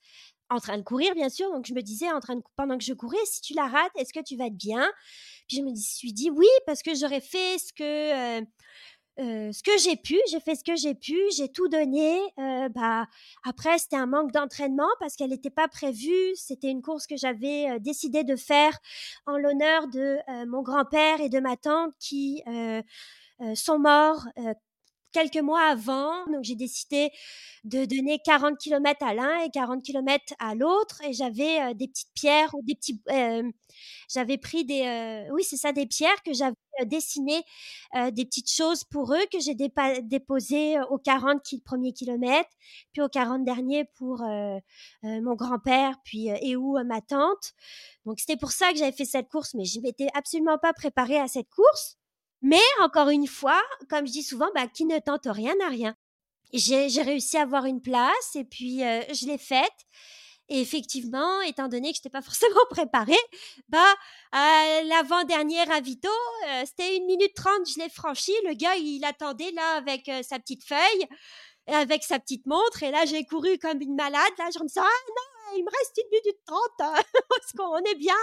[0.50, 1.50] en train de courir, bien sûr.
[1.52, 3.92] Donc, je me disais, en train de, pendant que je courais, si tu la rates,
[3.96, 4.90] est-ce que tu vas être bien?
[5.48, 8.40] Puis, je me suis dit oui, parce que j'aurais fait ce que.
[8.40, 8.44] Euh,
[9.18, 12.18] euh, ce que j'ai pu, j'ai fait ce que j'ai pu, j'ai tout donné.
[12.38, 13.06] Euh, bah
[13.44, 16.34] après c'était un manque d'entraînement parce qu'elle n'était pas prévue.
[16.36, 18.78] C'était une course que j'avais décidé de faire
[19.26, 22.42] en l'honneur de mon grand-père et de ma tante qui
[23.54, 24.26] sont morts
[25.12, 26.26] quelques mois avant.
[26.26, 27.10] Donc, j'ai décidé
[27.64, 31.00] de donner 40 km à l'un et 40 km à l'autre.
[31.04, 33.00] Et j'avais euh, des petites pierres ou des petits.
[33.10, 33.50] Euh,
[34.08, 34.82] j'avais pris des.
[34.82, 36.54] Euh, oui, c'est ça, des pierres que j'avais
[36.86, 37.42] dessinées,
[38.12, 42.48] des petites choses pour eux que j'ai déposées aux 40 premiers kilomètres,
[42.92, 44.24] puis aux 40 derniers pour
[45.02, 47.52] mon grand-père, puis et où ma tante.
[48.06, 51.18] Donc, c'était pour ça que j'avais fait cette course, mais je m'étais absolument pas préparée
[51.18, 51.99] à cette course.
[52.42, 55.94] Mais encore une fois, comme je dis souvent, bah, qui ne tente rien n'a rien.
[56.52, 59.86] J'ai réussi à avoir une place et puis euh, je l'ai faite.
[60.48, 63.12] Et effectivement, étant donné que je n'étais pas forcément préparée,
[63.68, 63.94] bah,
[64.32, 66.08] l'avant-dernier ravito,
[66.48, 68.32] euh, c'était une minute trente, je l'ai franchi.
[68.48, 71.06] Le gars, il attendait là avec euh, sa petite feuille,
[71.68, 72.82] avec sa petite montre.
[72.82, 74.32] Et là, j'ai couru comme une malade.
[74.38, 76.94] Là, je me disais, ah non, il me reste une minute trente, hein,
[77.28, 78.16] parce qu'on est bien.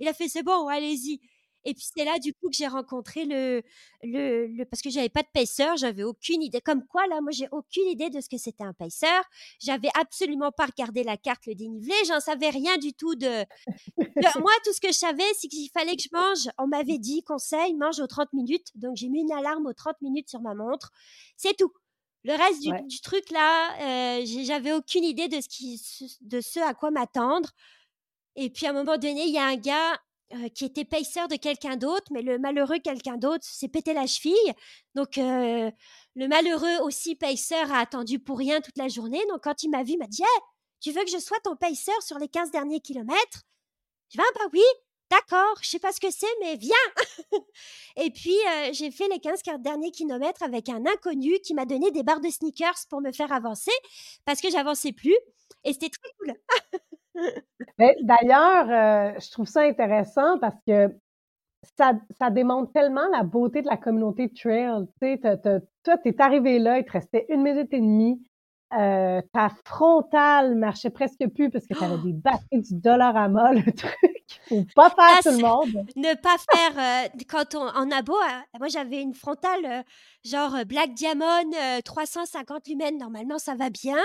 [0.00, 1.20] Il a fait, c'est bon, allez-y.
[1.64, 3.62] Et puis c'est là du coup que j'ai rencontré le,
[4.02, 6.60] le, le parce que j'avais pas de pacer, j'avais aucune idée.
[6.60, 9.06] Comme quoi là, moi j'ai aucune idée de ce que c'était un pacer.
[9.60, 13.44] J'avais absolument pas regardé la carte, le dénivelé, j'en savais rien du tout de.
[14.40, 16.48] moi tout ce que je savais, c'est qu'il fallait que je mange.
[16.58, 20.00] On m'avait dit conseil, mange aux 30 minutes, donc j'ai mis une alarme aux 30
[20.00, 20.90] minutes sur ma montre.
[21.36, 21.72] C'est tout.
[22.22, 25.80] Le reste du, du truc là, euh, j'avais aucune idée de ce qui,
[26.20, 27.50] de ce à quoi m'attendre.
[28.36, 29.98] Et puis à un moment donné, il y a un gars
[30.34, 34.06] euh, qui était pacer de quelqu'un d'autre, mais le malheureux quelqu'un d'autre s'est pété la
[34.06, 34.34] cheville.
[34.94, 35.70] Donc, euh,
[36.14, 39.20] le malheureux aussi pacer a attendu pour rien toute la journée.
[39.28, 40.22] Donc, quand il m'a vu, il m'a dit
[40.80, 43.42] Tu veux que je sois ton pacer sur les 15 derniers kilomètres?
[44.08, 44.62] Je vais, ah, bah oui,
[45.10, 46.74] d'accord, je sais pas ce que c'est, mais viens
[47.96, 51.90] Et puis, euh, j'ai fait les 15 derniers kilomètres avec un inconnu qui m'a donné
[51.90, 53.72] des barres de sneakers pour me faire avancer
[54.24, 55.16] parce que j'avançais plus.
[55.64, 56.34] Et c'était très cool.
[57.78, 60.94] D'ailleurs, euh, je trouve ça intéressant parce que
[61.76, 64.86] ça, ça, démontre tellement la beauté de la communauté trail.
[65.00, 65.38] Tu sais,
[65.84, 68.22] toi, tu es arrivé là, il te restait une minute et demie.
[68.78, 73.28] Euh, ta frontale marchait presque plus parce que tu avais des batteries du dollar à
[73.28, 73.92] mort, le truc.
[74.48, 75.86] Faut pas faire ah, tout le monde.
[75.96, 78.16] Ne pas faire, euh, quand on, en a beau,
[78.58, 79.84] moi j'avais une frontale
[80.24, 81.50] genre Black Diamond,
[81.84, 83.98] 350 lumens, normalement ça va bien.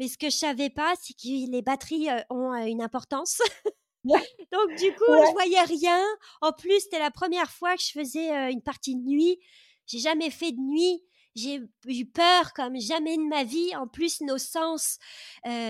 [0.00, 3.40] Mais ce que je savais pas, c'est que les batteries ont une importance.
[4.04, 6.02] Donc du coup, je voyais rien.
[6.40, 9.38] En plus, c'était la première fois que je faisais une partie de nuit.
[9.86, 11.02] J'ai jamais fait de nuit.
[11.36, 13.76] J'ai eu peur comme jamais de ma vie.
[13.76, 14.96] En plus, nos sens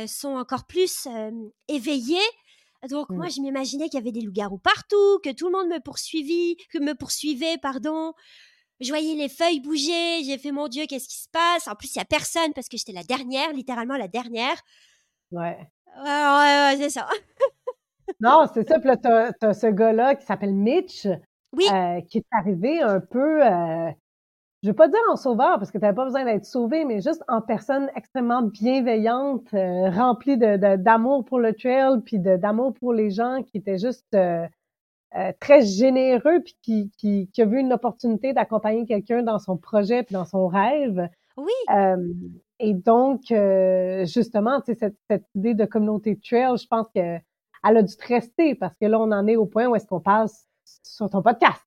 [0.07, 1.09] sont encore plus
[1.67, 2.19] éveillés.
[2.89, 5.81] Donc moi, je m'imaginais qu'il y avait des loups-garous partout, que tout le monde me
[5.81, 8.15] poursuivit, que me poursuivait, pardon
[8.81, 11.69] je voyais les feuilles bouger, j'ai fait mon Dieu, qu'est-ce qui se passe?
[11.69, 14.57] En plus, il y a personne parce que j'étais la dernière, littéralement la dernière.
[15.33, 15.59] Ouais.
[16.03, 17.07] Ouais, ouais, c'est ça.
[18.21, 18.79] non, c'est ça.
[18.79, 21.07] Puis là, t'as, as ce gars-là qui s'appelle Mitch,
[21.53, 21.65] oui.
[21.73, 23.91] Euh, qui est arrivé un peu, euh,
[24.63, 27.01] je veux pas dire en sauveur parce que tu n'avais pas besoin d'être sauvé, mais
[27.01, 32.93] juste en personne extrêmement bienveillante, euh, remplie de, d'amour pour le trail, puis d'amour pour
[32.93, 34.17] les gens, qui était juste
[35.17, 39.57] euh, très généreux puis qui, qui, qui, a vu une opportunité d'accompagner quelqu'un dans son
[39.57, 41.09] projet puis dans son rêve.
[41.37, 41.53] Oui.
[41.75, 41.97] Euh,
[42.61, 47.23] et donc, euh, justement, cette, cette idée de communauté trail, je pense qu'elle
[47.63, 50.01] a dû te rester parce que là, on en est au point où est-ce qu'on
[50.01, 50.47] passe
[50.85, 51.65] sur ton podcast.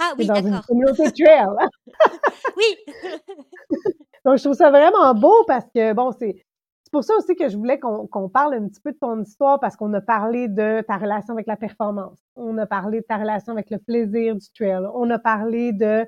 [0.00, 0.42] Ah oui, d'accord.
[0.42, 1.46] Dans une communauté trail.
[2.56, 2.94] oui.
[4.24, 6.46] donc, je trouve ça vraiment beau parce que, bon, c'est
[6.90, 9.60] c'est pour ça aussi que je voulais qu'on parle un petit peu de ton histoire
[9.60, 13.16] parce qu'on a parlé de ta relation avec la performance, on a parlé de ta
[13.16, 16.04] relation avec le plaisir du trail, on a parlé de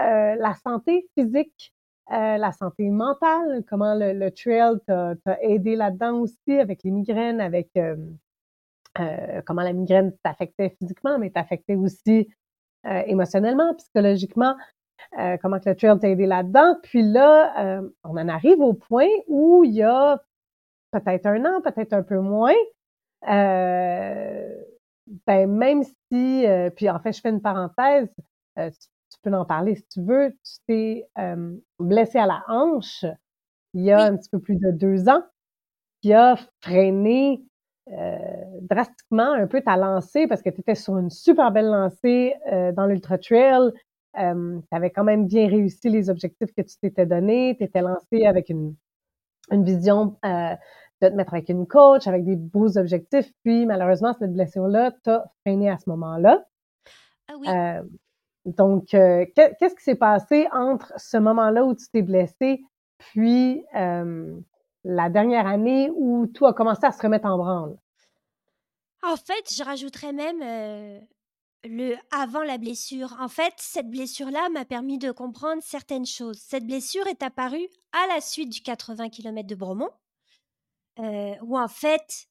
[0.00, 1.74] euh, la santé physique
[2.10, 7.40] euh, la santé mentale, comment le, le trail t'a aidé là-dedans aussi avec les migraines,
[7.40, 7.96] avec euh,
[9.00, 12.28] euh, comment la migraine t'affectait physiquement, mais t'affectait aussi
[13.06, 14.56] émotionnellement, psychologiquement,
[15.40, 16.76] comment que le trail t'a aidé là-dedans?
[16.82, 20.20] Puis là, on en arrive au point où il y a
[20.90, 22.54] peut-être un an, peut-être un peu moins,
[23.22, 24.48] ben
[25.26, 26.46] même si,
[26.76, 28.08] puis en fait, je fais une parenthèse,
[29.14, 33.04] tu peux en parler si tu veux, tu t'es euh, blessé à la hanche
[33.74, 35.22] il y a un petit peu plus de deux ans,
[36.00, 37.42] qui a freiné
[37.90, 38.16] euh,
[38.60, 42.72] drastiquement un peu ta lancée parce que tu étais sur une super belle lancée euh,
[42.72, 43.72] dans l'Ultra Trail.
[44.16, 47.56] Tu avais quand même bien réussi les objectifs que tu t'étais donnés.
[47.58, 48.74] Tu étais lancé avec une,
[49.50, 53.30] une vision de te mettre avec une coach, avec des beaux objectifs.
[53.44, 56.44] Puis malheureusement, cette blessure-là t'a freiné à ce moment-là.
[57.28, 57.48] Ah oui.
[58.44, 62.62] Donc, euh, qu'est-ce qui s'est passé entre ce moment-là où tu t'es blessé,
[62.98, 64.38] puis euh,
[64.84, 67.76] la dernière année où tout a commencé à se remettre en branle?
[69.02, 71.00] En fait, je rajouterais même euh,
[71.64, 73.16] le avant la blessure.
[73.18, 76.38] En fait, cette blessure-là m'a permis de comprendre certaines choses.
[76.38, 79.90] Cette blessure est apparue à la suite du 80 km de Bromont,
[80.98, 82.28] où en fait,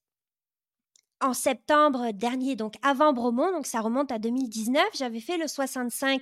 [1.22, 6.22] en septembre dernier, donc avant Bromont, donc ça remonte à 2019, j'avais fait le 65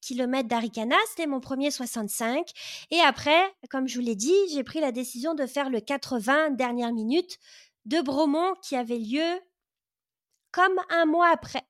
[0.00, 2.50] km d'Aricana, c'était mon premier 65.
[2.90, 3.40] Et après,
[3.70, 7.38] comme je vous l'ai dit, j'ai pris la décision de faire le 80 dernière minute
[7.86, 9.40] de Bromont qui avait lieu
[10.52, 11.64] comme un mois après.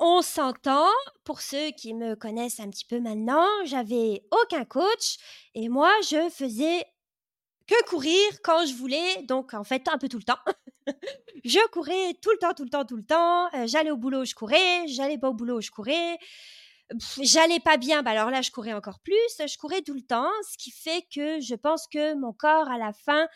[0.00, 0.88] On s'entend,
[1.24, 5.18] pour ceux qui me connaissent un petit peu maintenant, j'avais aucun coach
[5.54, 6.84] et moi je faisais
[7.66, 10.38] que courir quand je voulais, donc en fait un peu tout le temps.
[11.44, 13.46] je courais tout le temps, tout le temps, tout le temps.
[13.54, 14.86] Euh, j'allais au boulot, je courais.
[14.88, 16.18] J'allais pas au boulot, je courais.
[17.22, 19.14] J'allais pas bien, bah alors là, je courais encore plus.
[19.38, 22.76] Je courais tout le temps, ce qui fait que je pense que mon corps, à
[22.76, 23.26] la fin,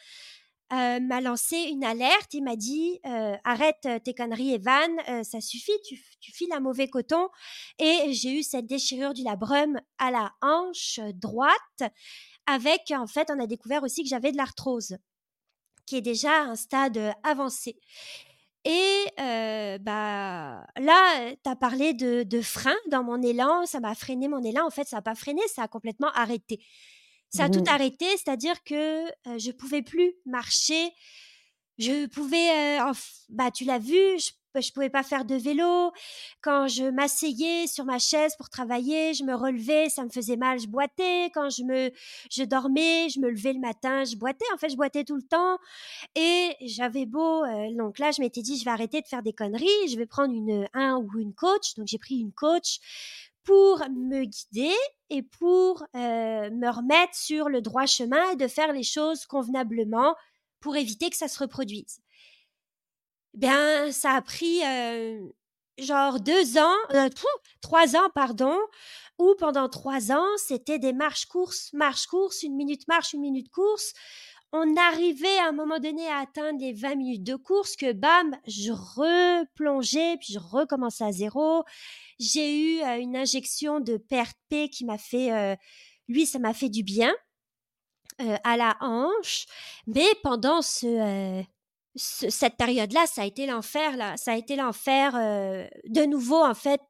[0.72, 2.34] euh, m'a lancé une alerte.
[2.34, 4.90] Il m'a dit euh, arrête tes conneries, Evan,
[5.24, 7.28] ça suffit, tu, tu, files un mauvais coton.
[7.78, 11.92] Et j'ai eu cette déchirure du labrum à la hanche droite.
[12.46, 14.96] Avec, en fait, on a découvert aussi que j'avais de l'arthrose
[15.86, 17.78] qui est déjà à un stade avancé.
[18.64, 24.28] Et bah là, tu as parlé de, de, frein dans mon élan, ça m'a freiné
[24.28, 24.66] mon élan.
[24.66, 26.60] En fait, ça n'a pas freiné, ça a complètement arrêté.
[27.30, 27.68] Ça a tout mmh.
[27.68, 29.04] arrêté, c'est-à-dire que
[29.36, 30.92] je pouvais plus marcher.
[31.78, 32.78] Je pouvais,
[33.28, 35.92] bah tu l'as vu, je je pouvais pas faire de vélo.
[36.40, 40.58] Quand je m'asseyais sur ma chaise pour travailler, je me relevais, ça me faisait mal,
[40.58, 41.30] je boitais.
[41.34, 41.90] Quand je me,
[42.30, 44.44] je dormais, je me levais le matin, je boitais.
[44.54, 45.58] En fait, je boitais tout le temps.
[46.14, 49.32] Et j'avais beau, euh, donc là, je m'étais dit, je vais arrêter de faire des
[49.32, 51.74] conneries, je vais prendre une, un ou une coach.
[51.76, 52.78] Donc j'ai pris une coach
[53.48, 54.76] pour me guider
[55.08, 60.14] et pour euh, me remettre sur le droit chemin et de faire les choses convenablement
[60.60, 62.00] pour éviter que ça se reproduise.
[63.32, 64.60] Bien, ça a pris
[65.78, 67.08] genre deux ans, euh,
[67.62, 68.54] trois ans, pardon,
[69.18, 73.94] où pendant trois ans, c'était des marches-courses, marches-courses, une minute marche, une minute course.
[74.52, 78.36] On arrivait à un moment donné à atteindre les 20 minutes de course que bam,
[78.46, 81.64] je replongeais, puis je recommençais à zéro.
[82.18, 85.56] J'ai eu une injection de PRP qui m'a fait,
[86.08, 87.14] lui, ça m'a fait du bien
[88.18, 89.46] à la hanche.
[89.86, 91.44] Mais pendant ce,
[91.98, 94.16] cette période-là, ça a été l'enfer, là.
[94.16, 96.80] Ça a été l'enfer euh, de nouveau, en fait,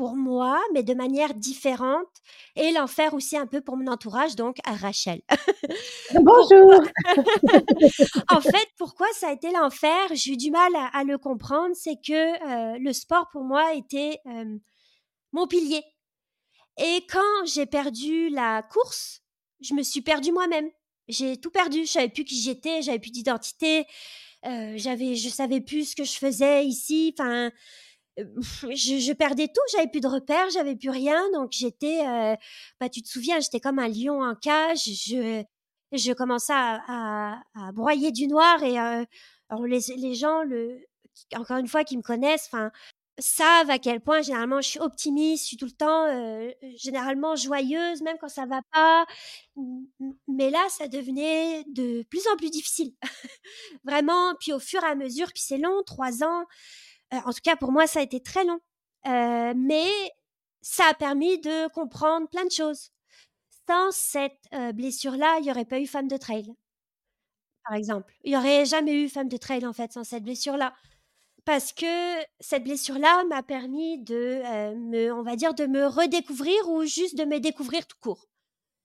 [0.00, 2.08] pour moi, mais de manière différente.
[2.56, 5.20] Et l'enfer aussi un peu pour mon entourage, donc à Rachel.
[6.14, 6.82] Bonjour!
[8.30, 10.08] en fait, pourquoi ça a été l'enfer?
[10.14, 11.74] J'ai eu du mal à, le comprendre.
[11.74, 14.56] C'est que euh, le sport, pour moi, était euh,
[15.32, 15.82] mon pilier.
[16.78, 19.20] Et quand j'ai perdu la course,
[19.60, 20.70] je me suis perdue moi-même.
[21.08, 21.84] J'ai tout perdu.
[21.84, 23.86] Je savais plus qui j'étais, j'avais plus d'identité
[24.42, 27.14] j'avais, je savais plus ce que je faisais ici.
[27.18, 27.50] Enfin,
[28.62, 29.60] je, je, perdais tout.
[29.72, 31.20] J'avais plus de repères, j'avais plus rien.
[31.32, 32.00] Donc j'étais,
[32.80, 34.84] bah tu te souviens, j'étais comme un lion en cage.
[34.84, 35.42] Je,
[35.92, 40.80] je commençais à, à, broyer du noir et alors les, les gens, le,
[41.34, 42.70] encore une fois, qui me connaissent, enfin,
[43.18, 47.36] savent à quel point généralement je suis optimiste, je suis tout le temps euh, généralement
[47.36, 49.06] joyeuse, même quand ça va pas.
[50.28, 52.92] Mais là, ça devenait de plus en plus difficile.
[53.84, 56.44] Vraiment, puis au fur et à mesure, puis c'est long, trois ans.
[57.12, 58.60] Euh, en tout cas, pour moi, ça a été très long.
[59.06, 59.90] Euh, mais
[60.60, 62.90] ça a permis de comprendre plein de choses.
[63.68, 66.52] Sans cette blessure-là, il n'y aurait pas eu femme de trail,
[67.64, 68.12] par exemple.
[68.24, 70.74] Il n'y aurait jamais eu femme de trail, en fait, sans cette blessure-là
[71.44, 71.86] parce que
[72.40, 77.24] cette blessure-là m'a permis de me, on va dire, de me redécouvrir ou juste de
[77.24, 78.26] me découvrir tout court.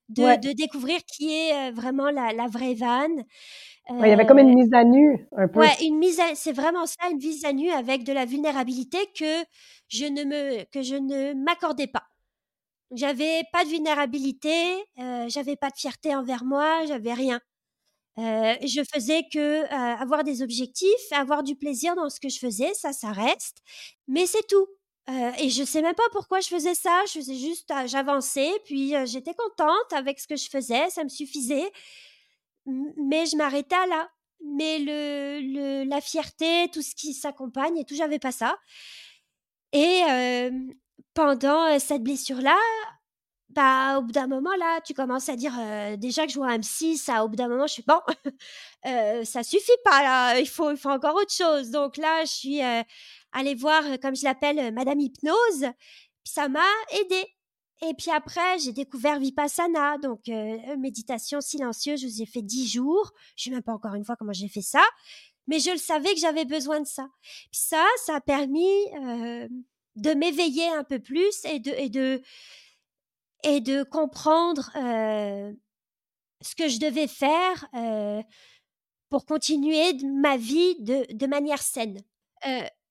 [0.10, 3.26] de, découvrir qui est vraiment la, la vraie vanne.
[3.90, 5.60] Il y avait comme une mise à nu, un peu.
[5.60, 9.44] Ouais, une mise c'est vraiment ça, une mise à nu avec de la vulnérabilité que
[9.88, 12.04] je ne me, que je ne m'accordais pas.
[12.92, 17.40] J'avais pas de vulnérabilité, euh, j'avais pas de fierté envers moi, j'avais rien.
[18.18, 19.68] Euh, je faisais que euh,
[19.98, 23.58] avoir des objectifs, avoir du plaisir dans ce que je faisais, ça, ça reste.
[24.08, 24.68] Mais c'est tout.
[25.10, 27.04] Euh, et je sais même pas pourquoi je faisais ça.
[27.08, 31.72] Je faisais juste, j'avançais, puis j'étais contente avec ce que je faisais, ça me suffisait.
[32.66, 34.10] Mais je m'arrêtais là.
[34.44, 38.58] Mais le, la fierté, tout ce qui s'accompagne et tout, j'avais pas ça.
[39.74, 40.02] Et
[41.14, 42.58] pendant cette blessure-là,
[43.50, 45.54] bah, au bout d'un moment, là, tu commences à dire
[45.98, 48.00] déjà que je vois un psy, ça, au bout d'un moment, je suis bon,
[49.24, 51.72] ça suffit pas, là, il faut, il faut encore autre chose.
[51.72, 52.62] Donc là, je suis
[53.32, 55.68] allée voir, comme je l'appelle, Madame Hypnose,
[56.24, 57.35] ça m'a aidée.
[57.82, 60.28] Et puis après, j'ai découvert Vipassana, donc
[60.78, 63.12] méditation silencieuse, je vous ai fait dix jours.
[63.36, 64.84] Je ne sais même pas encore une fois comment j'ai fait ça,
[65.48, 67.08] mais je le savais que j'avais besoin de ça.
[67.52, 68.70] Ça, ça a permis
[69.96, 72.22] de m'éveiller un peu plus et de, et de,
[73.44, 74.72] et de comprendre
[76.42, 77.68] ce que je devais faire
[79.10, 82.00] pour continuer ma vie de, de manière saine.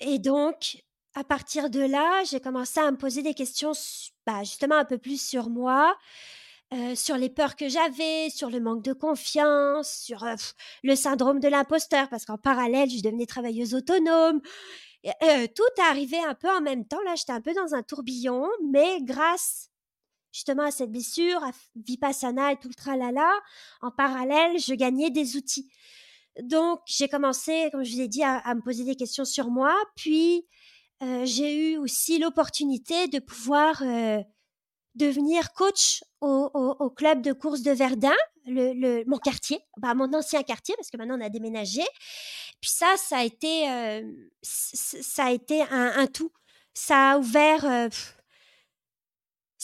[0.00, 0.76] et donc,
[1.14, 3.72] à partir de là, j'ai commencé à me poser des questions
[4.26, 5.96] bah, justement un peu plus sur moi,
[6.96, 10.26] sur les peurs que j'avais, sur le manque de confiance, sur
[10.82, 14.40] le syndrome de l'imposteur, parce qu'en parallèle, je devenais travailleuse autonome.
[15.04, 15.10] tout
[15.78, 17.00] est arrivé un peu en même temps.
[17.04, 19.70] Là, j'étais un peu dans un tourbillon, mais grâce
[20.34, 23.30] justement à cette blessure, à Vipassana et tout le tralala,
[23.80, 25.70] en parallèle, je gagnais des outils.
[26.42, 29.72] Donc, j'ai commencé, comme je vous ai dit, à, me poser des questions sur moi.
[29.94, 30.44] Puis,
[31.02, 34.22] euh, j'ai eu aussi l'opportunité de pouvoir euh,
[34.94, 38.16] devenir coach au, club de course de Verdun,
[38.46, 41.82] le, mon quartier, bah, mon ancien quartier, parce que maintenant on a déménagé.
[42.60, 44.10] Puis ça, ça a été, euh,
[44.42, 46.32] ça a été un, un, tout.
[46.72, 47.90] Ça a ouvert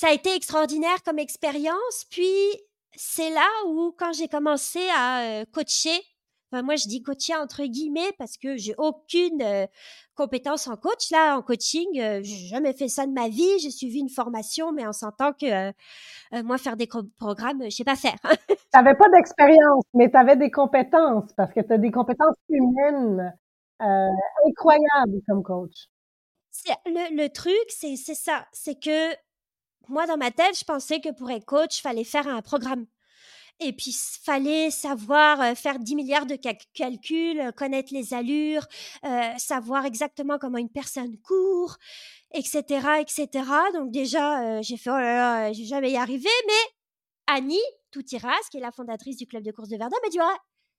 [0.01, 2.07] ça a été extraordinaire comme expérience.
[2.11, 2.35] Puis
[2.97, 6.03] c'est là où, quand j'ai commencé à coacher,
[6.51, 9.42] enfin, moi je dis coacher entre guillemets parce que j'ai aucune
[10.14, 11.11] compétence en coach.
[11.11, 13.59] Là, en coaching, je j'ai jamais fait ça de ma vie.
[13.61, 15.72] J'ai suivi une formation, mais en sentant que
[16.42, 16.88] moi, faire des
[17.18, 18.18] programmes, je sais pas faire.
[18.48, 22.36] tu n'avais pas d'expérience, mais tu avais des compétences parce que tu as des compétences
[22.48, 23.34] humaines
[23.80, 25.88] incroyables comme coach.
[26.86, 29.14] Le, le truc, c'est ça, c'est que
[29.88, 32.86] moi, dans ma tête, je pensais que pour être coach, il fallait faire un programme.
[33.61, 36.36] Et puis, fallait savoir euh, faire 10 milliards de
[36.74, 38.66] calculs, euh, connaître les allures,
[39.04, 41.76] euh, savoir exactement comment une personne court,
[42.32, 42.62] etc.,
[43.00, 43.28] etc.
[43.74, 46.28] Donc déjà, j'ai fait, oh là là, je vais jamais y arriver.
[46.46, 47.58] Mais Annie
[47.90, 50.18] Toutiras, qui est la fondatrice du club de course de Verdun, m'a dit,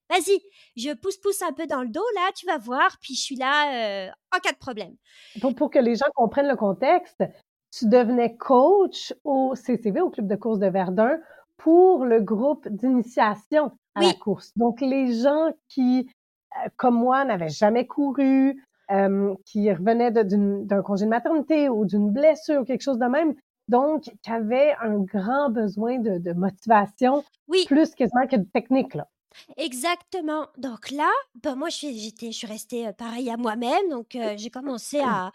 [0.10, 0.42] vas-y,
[0.76, 4.12] je pousse-pousse un peu dans le dos, là, tu vas voir, puis je suis là
[4.36, 4.96] en cas de problème.
[5.40, 7.24] Pour, pour que les gens comprennent le contexte,
[7.72, 11.18] tu devenais coach au CCV, au Club de course de Verdun,
[11.64, 14.52] pour le groupe d'initiation à la course.
[14.56, 16.10] Donc, les gens qui,
[16.58, 22.12] euh, comme moi, n'avaient jamais couru, euh, qui revenaient d'un congé de maternité ou d'une
[22.12, 23.36] blessure ou quelque chose de même,
[23.68, 27.64] donc qui avaient un grand besoin de, motivation, oui.
[27.68, 28.96] plus quasiment que de technique.
[28.96, 29.08] Là.
[29.56, 30.48] Exactement.
[30.58, 31.10] Donc là,
[31.44, 33.90] ben moi, je suis, je suis restée euh, pareil à moi-même.
[33.90, 35.32] Donc, j'ai commencé à,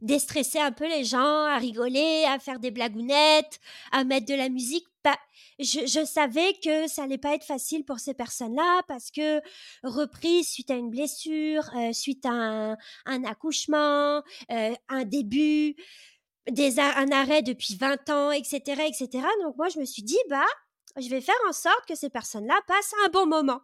[0.00, 3.60] déstresser un peu les gens, à rigoler, à faire des blagounettes,
[3.92, 4.86] à mettre de la musique.
[5.06, 5.16] Bah,
[5.60, 9.40] je, savais que ça allait pas être facile pour ces personnes-là parce que
[9.84, 12.76] reprise suite à une blessure, euh, suite à
[13.06, 15.76] un, accouchement, euh, un début,
[16.50, 19.24] des, un arrêt depuis 20 ans, etc., etc.
[19.44, 20.44] Donc moi, je me suis dit, bah,
[20.96, 23.60] je vais faire en sorte que ces personnes-là passent un bon moment.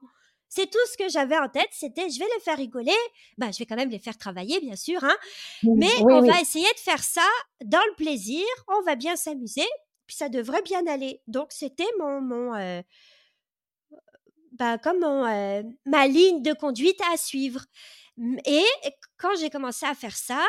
[0.49, 2.93] C'est tout ce que j'avais en tête, c'était je vais les faire rigoler,
[3.38, 5.16] bah je vais quand même les faire travailler bien sûr, hein,
[5.62, 7.26] mais on va essayer de faire ça
[7.64, 9.66] dans le plaisir, on va bien s'amuser,
[10.07, 11.23] puis ça devrait bien aller.
[11.27, 12.83] Donc c'était mon mon euh,
[14.53, 17.65] bah, euh, ma ligne de conduite à suivre.
[18.47, 18.65] Et
[19.17, 20.45] quand j'ai commencé à faire ça,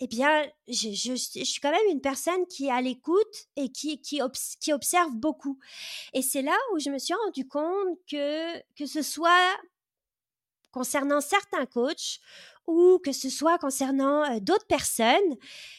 [0.00, 4.00] eh bien, je, je, suis quand même une personne qui est à l'écoute et qui,
[4.02, 4.20] qui,
[4.60, 5.58] qui observe beaucoup.
[6.12, 9.56] Et c'est là où je me suis rendu compte que, que ce soit
[10.70, 12.20] concernant certains coachs
[12.66, 15.36] ou que ce soit concernant d'autres personnes,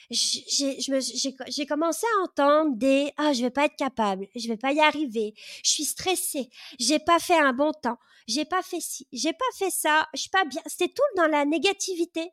[0.09, 4.79] j'ai commencé à entendre des ah je vais pas être capable, je vais pas y
[4.79, 5.33] arriver,
[5.63, 9.45] je suis stressée, j'ai pas fait un bon temps, j'ai pas fait ci, j'ai pas
[9.57, 10.61] fait ça, je suis pas bien.
[10.65, 12.31] C'était tout dans la négativité.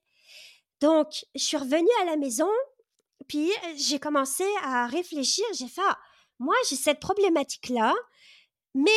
[0.80, 2.50] Donc, je suis revenue à la maison,
[3.28, 5.44] puis j'ai commencé à réfléchir.
[5.54, 5.98] J'ai fait, ah,
[6.38, 7.94] moi, j'ai cette problématique-là,
[8.74, 8.90] mais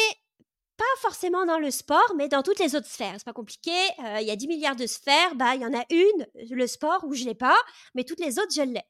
[0.77, 3.15] pas forcément dans le sport, mais dans toutes les autres sphères.
[3.17, 3.71] C'est pas compliqué.
[4.05, 5.35] Euh, il y a 10 milliards de sphères.
[5.35, 7.57] Bah, il y en a une, le sport, où je l'ai pas,
[7.95, 8.83] mais toutes les autres, je l'ai.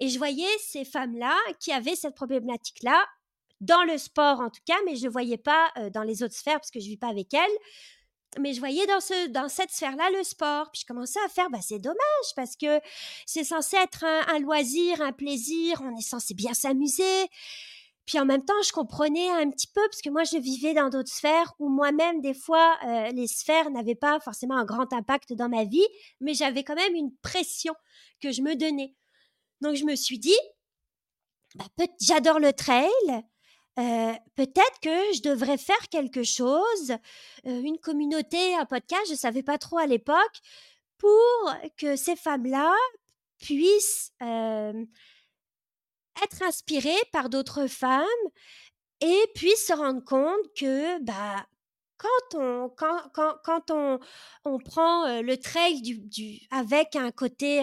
[0.00, 3.04] Et je voyais ces femmes-là qui avaient cette problématique-là
[3.60, 6.34] dans le sport en tout cas, mais je ne voyais pas euh, dans les autres
[6.34, 7.58] sphères parce que je vis pas avec elles.
[8.38, 10.70] Mais je voyais dans, ce, dans cette sphère-là le sport.
[10.70, 11.96] Puis je commençais à faire, bah, c'est dommage
[12.34, 12.80] parce que
[13.24, 17.28] c'est censé être un loisir, un plaisir, on est censé bien s'amuser.
[18.06, 20.88] Puis en même temps, je comprenais un petit peu parce que moi, je vivais dans
[20.88, 25.32] d'autres sphères où moi-même, des fois, euh, les sphères n'avaient pas forcément un grand impact
[25.32, 25.86] dans ma vie,
[26.20, 27.74] mais j'avais quand même une pression
[28.20, 28.94] que je me donnais.
[29.60, 30.38] Donc je me suis dit,
[31.56, 31.66] bah,
[32.00, 32.90] j'adore le trail.
[33.78, 36.92] Euh, peut-être que je devrais faire quelque chose,
[37.46, 40.40] euh, une communauté, un podcast, je ne savais pas trop à l'époque,
[40.96, 42.72] pour que ces femmes-là
[43.38, 44.12] puissent
[46.24, 48.04] être inspiré par d'autres femmes
[49.00, 51.46] et puis se rendre compte que bah
[51.98, 53.98] quand on quand, quand, quand on,
[54.44, 57.60] on prend le trail du, du, avec un côté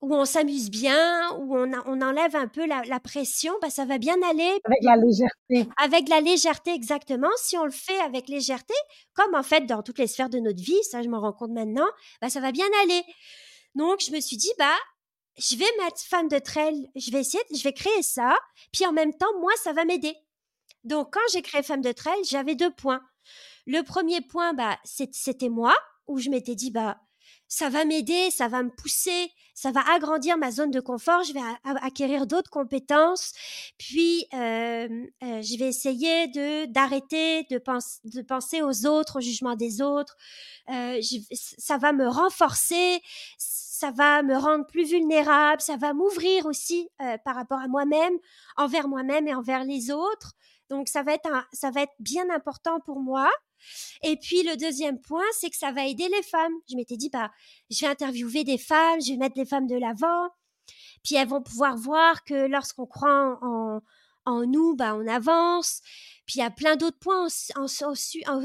[0.00, 3.84] où on s'amuse bien, où on, on enlève un peu la, la, pression, bah ça
[3.84, 4.60] va bien aller.
[4.64, 5.72] Avec la légèreté.
[5.76, 7.30] Avec la légèreté, exactement.
[7.36, 8.74] Si on le fait avec légèreté,
[9.14, 11.52] comme en fait dans toutes les sphères de notre vie, ça je m'en rends compte
[11.52, 11.88] maintenant,
[12.20, 13.02] bah ça va bien aller.
[13.74, 14.76] Donc je me suis dit, bah
[15.38, 18.36] je vais mettre femme de trail, je vais essayer, je vais créer ça,
[18.72, 20.14] puis en même temps, moi, ça va m'aider.
[20.84, 23.02] Donc, quand j'ai créé femme de trail, j'avais deux points.
[23.66, 25.74] Le premier point, bah, c'était moi,
[26.06, 27.00] où je m'étais dit, bah,
[27.48, 31.34] ça va m'aider, ça va me pousser, ça va agrandir ma zone de confort, je
[31.34, 31.40] vais
[31.82, 33.32] acquérir d'autres compétences,
[33.76, 34.88] puis euh,
[35.22, 37.58] euh, je vais essayer de d'arrêter de,
[38.22, 40.16] penser aux autres, au jugement des autres.
[40.70, 41.00] Euh,
[41.32, 43.02] ça va me renforcer,
[43.80, 48.12] ça va me rendre plus vulnérable, ça va m'ouvrir aussi euh, par rapport à moi-même,
[48.58, 50.34] envers moi-même et envers les autres.
[50.68, 53.30] Donc ça va être ça va être bien important pour moi.
[54.02, 56.52] Et puis le deuxième point, c'est que ça va aider les femmes.
[56.68, 57.30] Je m'étais dit bah
[57.70, 60.28] je vais interviewer des femmes, je vais mettre les femmes de l'avant.
[61.02, 63.80] Puis elles vont pouvoir voir que lorsqu'on croit en,
[64.26, 65.80] en nous, bah on avance.
[66.26, 67.28] Puis il y a plein d'autres points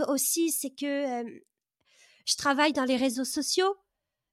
[0.07, 1.29] aussi, c'est que euh,
[2.25, 3.75] je travaille dans les réseaux sociaux.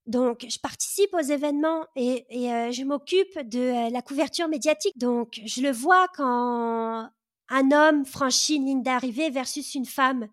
[0.06, 4.98] Donc, je participe aux événements et, euh, je m'occupe de euh, la couverture médiatique.
[4.98, 7.08] Donc, je le vois quand
[7.48, 10.28] un homme franchit une ligne d'arrivée versus une femme.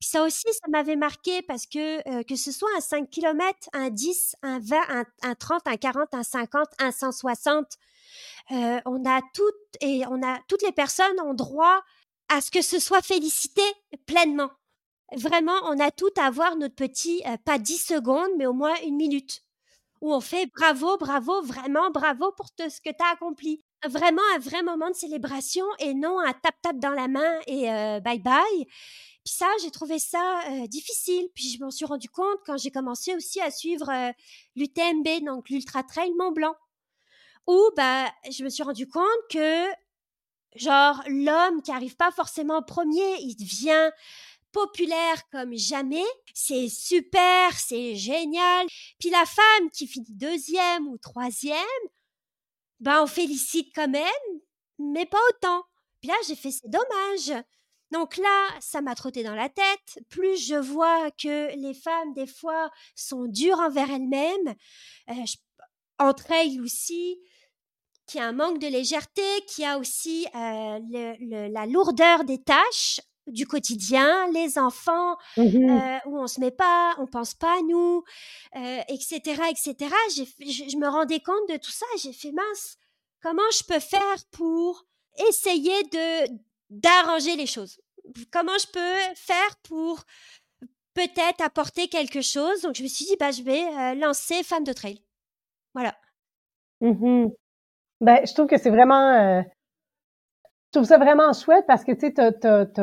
[0.00, 3.68] Puis ça aussi, ça m'avait marqué parce que euh, que ce soit un 5 km,
[3.72, 7.66] un 10, un 20, un, 30, un 40, un 50, un 160,
[8.50, 11.82] on a toutes et on a toutes les personnes ont droit
[12.28, 13.62] à ce que ce soit félicité
[14.06, 14.50] pleinement
[15.16, 18.74] vraiment, on a tout à avoir notre petit, euh, pas 10 secondes, mais au moins
[18.84, 19.42] une minute,
[20.00, 23.62] où on fait bravo, bravo, vraiment bravo pour ce que tu as accompli.
[23.86, 28.00] Vraiment un vrai moment de célébration et non un tap-tap dans la main et euh,
[28.00, 28.66] bye bye.
[29.24, 31.28] Puis ça, j'ai trouvé ça euh, difficile.
[31.34, 33.90] Puis je m'en suis rendu compte quand j'ai commencé aussi à suivre
[34.56, 36.54] l'UTMB, donc l'Ultra Trail Mont Blanc,
[37.46, 39.66] où bah, je me suis rendu compte que
[40.56, 43.90] genre l'homme qui arrive pas forcément premier, il devient
[44.52, 46.06] populaire comme jamais.
[46.34, 48.66] C'est super, c'est génial.
[48.98, 51.56] Puis la femme qui finit deuxième ou troisième,
[52.80, 54.04] ben on félicite quand même,
[54.78, 55.64] mais pas autant.
[56.00, 57.44] Puis là, j'ai fait c'est dommage.
[57.90, 59.98] Donc là, ça m'a trotté dans la tête.
[60.10, 64.54] Plus je vois que les femmes, des fois, sont dures envers elles-mêmes,
[65.10, 65.24] euh,
[65.98, 67.18] entre elles aussi,
[68.06, 72.42] qu'il y a un manque de légèreté, qu'il y a aussi euh, la lourdeur des
[72.42, 77.58] tâches du quotidien, les enfants, mmh euh, où on se met pas, on pense pas
[77.58, 78.04] à nous,
[78.88, 79.76] etc., euh, etc.
[80.10, 81.86] je, me rendais compte de tout ça.
[82.02, 82.76] J'ai fait mince.
[83.22, 84.84] Comment je peux faire pour
[85.28, 86.38] essayer de
[86.70, 87.80] d'arranger les choses?
[88.30, 90.04] Comment je peux faire pour
[90.94, 92.62] peut-être apporter quelque chose?
[92.62, 95.02] Donc je me suis dit bah je vais euh, lancer Femme de Trail.
[95.74, 95.94] Voilà.
[96.80, 97.26] Mmh
[98.00, 99.42] ben, je trouve que c'est vraiment
[100.68, 102.80] je trouve ça vraiment chouette parce que tu sais, tu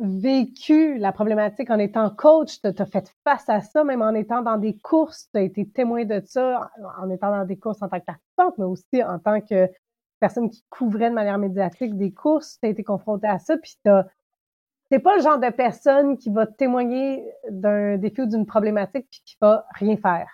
[0.00, 4.42] vécu la problématique en étant coach, tu as fait face à ça, même en étant
[4.42, 7.88] dans des courses, tu as été témoin de ça, en étant dans des courses en
[7.88, 9.68] tant que participante, mais aussi en tant que
[10.18, 13.76] personne qui couvrait de manière médiatique des courses, tu as été confronté à ça, puis
[13.82, 19.22] t'es pas le genre de personne qui va témoigner d'un défi ou d'une problématique puis
[19.24, 20.28] qui va rien faire.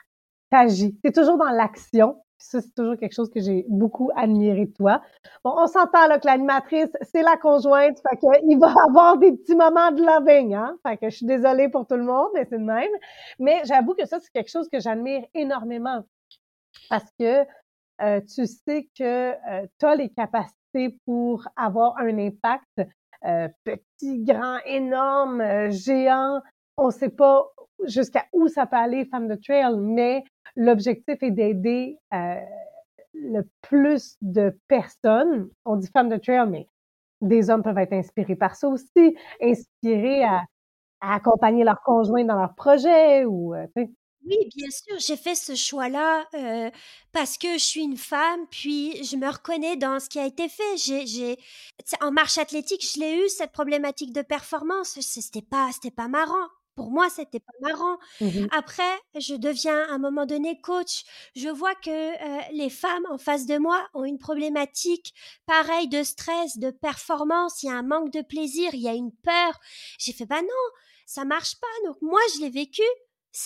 [0.51, 0.99] T'agis.
[1.03, 5.03] T'es toujours dans l'action, ça, c'est toujours quelque chose que j'ai beaucoup admiré de toi.
[5.45, 9.57] Bon, on s'entend là que l'animatrice, c'est la conjointe, fait qu'il va avoir des petits
[9.57, 10.77] moments de loving, hein.
[10.87, 12.91] Fait que je suis désolée pour tout le monde, mais c'est de même.
[13.39, 16.05] Mais j'avoue que ça, c'est quelque chose que j'admire énormément.
[16.89, 17.45] Parce que
[18.01, 22.83] euh, tu sais que euh, tu as les capacités pour avoir un impact
[23.25, 26.41] euh, petit, grand, énorme, géant.
[26.77, 27.49] On ne sait pas
[27.85, 30.23] jusqu'à où ça peut aller, Femme de Trail, mais
[30.59, 31.97] l'objectif est d'aider
[33.15, 35.49] le plus de personnes.
[35.65, 36.69] On dit Femme de Trail, mais
[37.23, 40.43] des hommes peuvent être inspirés par ça aussi, inspirés à,
[41.01, 43.55] accompagner leurs conjoints dans leurs projets ou
[44.29, 46.71] oui, bien sûr, j'ai fait ce choix-là euh,
[47.13, 50.49] parce que je suis une femme, puis je me reconnais dans ce qui a été
[50.49, 50.77] fait.
[50.77, 51.39] J'ai,
[52.03, 54.99] en marche athlétique, je l'ai eu cette problématique de performance.
[55.01, 56.49] C'était pas, c'était pas marrant.
[56.79, 57.99] Pour moi, c'était pas marrant.
[58.21, 61.03] Mmh Après, je deviens à un moment donné coach.
[61.35, 65.13] Je vois que euh, les femmes en face de moi ont une problématique
[65.45, 67.65] pareille de stress, de performance.
[67.65, 69.59] Il y a un manque de plaisir, il y a une peur.
[69.99, 70.65] J'ai fait bah non,
[71.05, 71.89] ça marche pas.
[71.89, 72.83] Donc moi, je l'ai vécu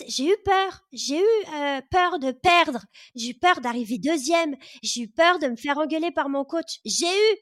[0.06, 0.84] j'ai eu peur.
[0.92, 2.84] J'ai eu euh, peur de perdre.
[3.14, 4.56] J'ai eu peur d'arriver deuxième.
[4.82, 6.80] J'ai eu peur de me faire engueuler par mon coach.
[6.84, 7.36] J'ai eu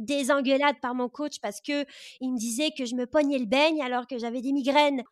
[0.00, 1.84] des engueulades par mon coach parce que
[2.20, 5.02] il me disait que je me pognais le beigne alors que j'avais des migraines.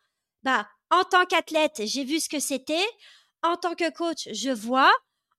[0.43, 2.85] Bah, en tant qu'athlète, j'ai vu ce que c'était.
[3.43, 4.91] En tant que coach, je vois.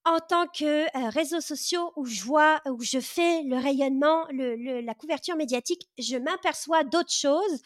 [0.06, 4.94] En tant que euh, réseaux sociaux où je vois, où je fais le rayonnement, la
[4.94, 7.60] couverture médiatique, je m'aperçois d'autres choses.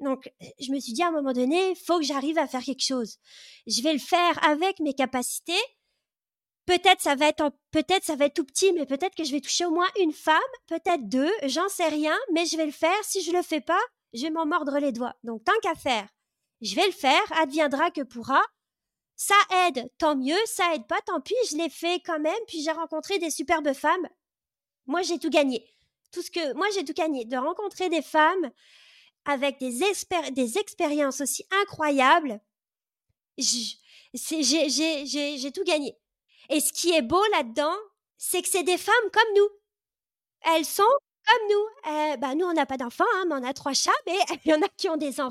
[0.00, 2.84] Donc, je me suis dit à un moment donné, faut que j'arrive à faire quelque
[2.84, 3.16] chose.
[3.66, 5.60] Je vais le faire avec mes capacités.
[6.66, 9.40] Peut-être ça va être peut-être ça va être tout petit, mais peut-être que je vais
[9.40, 12.96] toucher au moins une femme, peut-être deux, j'en sais rien, mais je vais le faire.
[13.02, 13.80] Si je le fais pas,
[14.12, 15.14] je vais m'en mordre les doigts.
[15.24, 16.08] Donc, tant qu'à faire,
[16.60, 17.20] je vais le faire.
[17.40, 18.42] Adviendra que pourra.
[19.16, 19.34] Ça
[19.66, 20.38] aide, tant mieux.
[20.46, 21.34] Ça aide pas, tant pis.
[21.50, 22.32] Je l'ai fait quand même.
[22.46, 24.08] Puis j'ai rencontré des superbes femmes.
[24.86, 25.66] Moi, j'ai tout gagné.
[26.12, 28.50] Tout ce que moi j'ai tout gagné de rencontrer des femmes
[29.24, 32.40] avec des, expériences aussi incroyables,
[33.38, 33.78] j'ai
[35.52, 35.96] tout gagné.
[36.48, 37.76] Et ce qui est beau là-dedans,
[38.16, 39.48] c'est que c'est des femmes comme nous.
[40.52, 40.82] Elles sont
[41.26, 41.92] comme nous.
[41.92, 44.54] Euh, nous, on n'a pas d'enfants, hein, mais on a trois chats, mais il y
[44.54, 45.30] en a qui ont des enfants,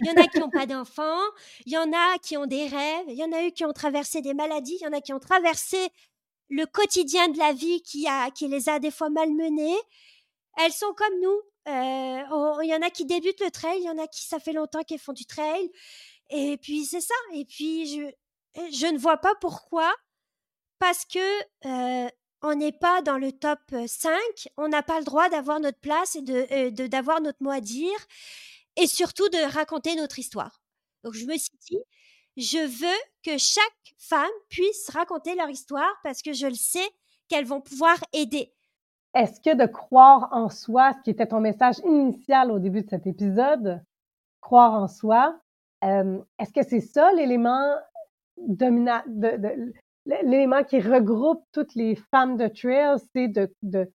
[0.00, 1.20] il y en a qui n'ont pas d'enfants,
[1.66, 3.72] il y en a qui ont des rêves, il y en a eu qui ont
[3.72, 5.90] traversé des maladies, il y en a qui ont traversé
[6.50, 8.06] le quotidien de la vie qui,
[8.48, 9.78] les a des fois malmenées.
[10.58, 11.40] Elles sont comme nous.
[11.68, 14.40] Euh, il y en a qui débutent le trail, il y en a qui ça
[14.40, 15.70] fait longtemps qu'ils font du trail.
[16.30, 17.14] Et puis c'est ça.
[17.34, 17.86] Et puis
[18.54, 19.94] je, ne vois pas pourquoi,
[20.78, 21.18] parce que
[21.66, 22.08] euh,
[22.42, 24.12] on n'est pas dans le top 5,
[24.56, 27.98] on n'a pas le droit d'avoir notre place et d'avoir notre mot à dire,
[28.76, 30.60] et surtout de raconter notre histoire.
[31.04, 31.78] Donc je me suis dit,
[32.36, 36.88] je veux que chaque femme puisse raconter leur histoire parce que je le sais
[37.28, 38.52] qu'elles vont pouvoir aider.
[39.14, 42.88] Est-ce que de croire en soi, ce qui était ton message initial au début de
[42.88, 43.82] cet épisode,
[44.40, 45.40] croire en soi,
[45.84, 47.74] euh, est-ce que c'est ça l'élément
[48.36, 49.02] dominant,
[50.06, 53.92] l'élément qui regroupe toutes les femmes de trail, c'est de,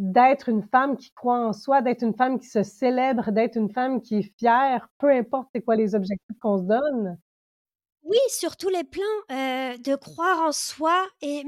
[0.00, 3.70] d'être une femme qui croit en soi, d'être une femme qui se célèbre, d'être une
[3.70, 7.18] femme qui est fière, peu importe c'est quoi les objectifs qu'on se donne?
[8.02, 11.44] Oui, sur tous les plans, euh, de croire en soi et,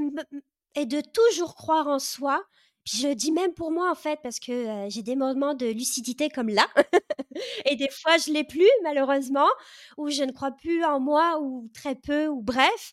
[0.85, 2.43] de toujours croire en soi,
[2.85, 6.49] je dis même pour moi en fait parce que j'ai des moments de lucidité comme
[6.49, 6.67] là
[7.65, 9.49] et des fois je l'ai plus malheureusement
[9.97, 12.93] ou je ne crois plus en moi ou très peu ou bref.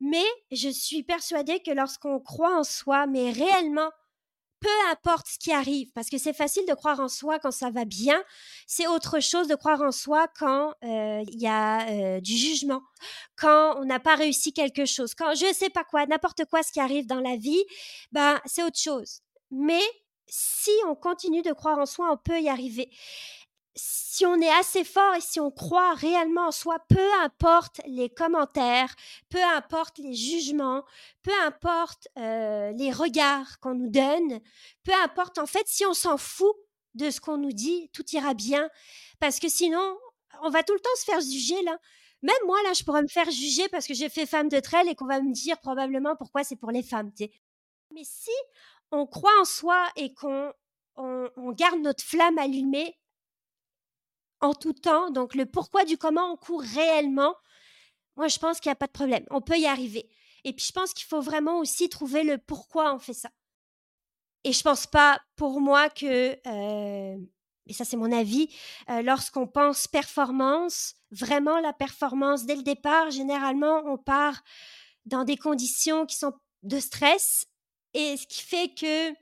[0.00, 3.90] Mais je suis persuadée que lorsqu'on croit en soi mais réellement
[4.62, 7.70] peu importe ce qui arrive, parce que c'est facile de croire en soi quand ça
[7.70, 8.22] va bien,
[8.66, 12.82] c'est autre chose de croire en soi quand euh, il y a euh, du jugement,
[13.36, 16.62] quand on n'a pas réussi quelque chose, quand je ne sais pas quoi, n'importe quoi
[16.62, 17.64] ce qui arrive dans la vie,
[18.12, 19.20] ben c'est autre chose.
[19.50, 19.82] Mais
[20.28, 22.88] si on continue de croire en soi, on peut y arriver
[23.74, 28.10] si on est assez fort et si on croit réellement en soi, peu importe les
[28.10, 28.94] commentaires,
[29.30, 30.84] peu importe les jugements,
[31.22, 34.40] peu importe euh, les regards qu'on nous donne,
[34.84, 36.54] peu importe en fait si on s'en fout
[36.94, 38.68] de ce qu'on nous dit, tout ira bien.
[39.18, 39.98] Parce que sinon,
[40.42, 41.78] on va tout le temps se faire juger là.
[42.20, 44.88] Même moi là, je pourrais me faire juger parce que j'ai fait femme de trail
[44.88, 47.10] et qu'on va me dire probablement pourquoi c'est pour les femmes.
[47.92, 48.30] Mais si
[48.90, 50.52] on croit en soi et qu'on
[50.96, 52.94] on garde notre flamme allumée,
[54.42, 55.10] en tout temps.
[55.10, 57.34] Donc, le pourquoi du comment on court réellement,
[58.16, 59.24] moi, je pense qu'il n'y a pas de problème.
[59.30, 60.08] On peut y arriver.
[60.44, 63.30] Et puis, je pense qu'il faut vraiment aussi trouver le pourquoi on fait ça.
[64.44, 67.16] Et je pense pas, pour moi, que, euh,
[67.66, 68.48] et ça c'est mon avis,
[68.90, 74.42] euh, lorsqu'on pense performance, vraiment la performance dès le départ, généralement, on part
[75.06, 76.32] dans des conditions qui sont
[76.64, 77.46] de stress,
[77.94, 79.12] et ce qui fait que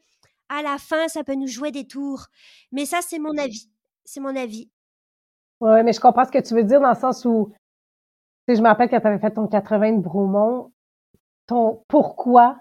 [0.48, 2.26] à la fin, ça peut nous jouer des tours.
[2.72, 3.70] Mais ça, c'est mon avis.
[4.04, 4.70] C'est mon avis.
[5.60, 7.52] Oui, mais je comprends ce que tu veux dire dans le sens où,
[8.48, 10.72] tu sais, je me rappelle quand tu avais fait ton 80 de Bromont,
[11.46, 12.58] ton pourquoi,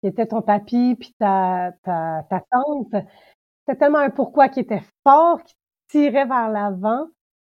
[0.00, 2.94] qui était ton papy puis ta ta ta tante,
[3.66, 5.54] c'était tellement un pourquoi qui était fort, qui
[5.88, 7.06] tirait vers l'avant.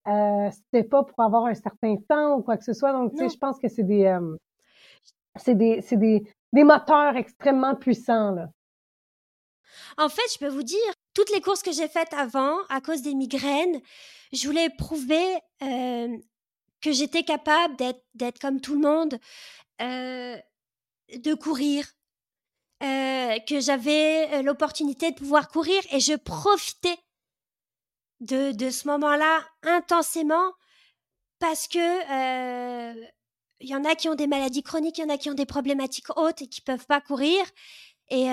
[0.08, 2.92] Euh, c'était pas pour avoir un certain temps ou quoi que ce soit.
[2.92, 4.36] Donc, tu sais, je pense que c'est des, euh,
[5.36, 8.48] c'est des, c'est des, des moteurs extrêmement puissants, là.
[9.98, 10.78] En fait, je peux vous dire,
[11.14, 13.80] toutes les courses que j'ai faites avant, à cause des migraines,
[14.32, 15.24] je voulais prouver
[15.62, 16.16] euh,
[16.80, 19.18] que j'étais capable d'être, comme tout le monde,
[19.80, 20.36] euh,
[21.14, 21.86] de courir,
[22.82, 26.98] euh, que j'avais l'opportunité de pouvoir courir et je profitais
[28.20, 30.52] de, ce moment-là intensément
[31.38, 32.92] parce que
[33.60, 35.34] il y en a qui ont des maladies chroniques, il y en a qui ont
[35.34, 37.44] des problématiques hautes et qui peuvent pas courir.
[38.10, 38.26] Et,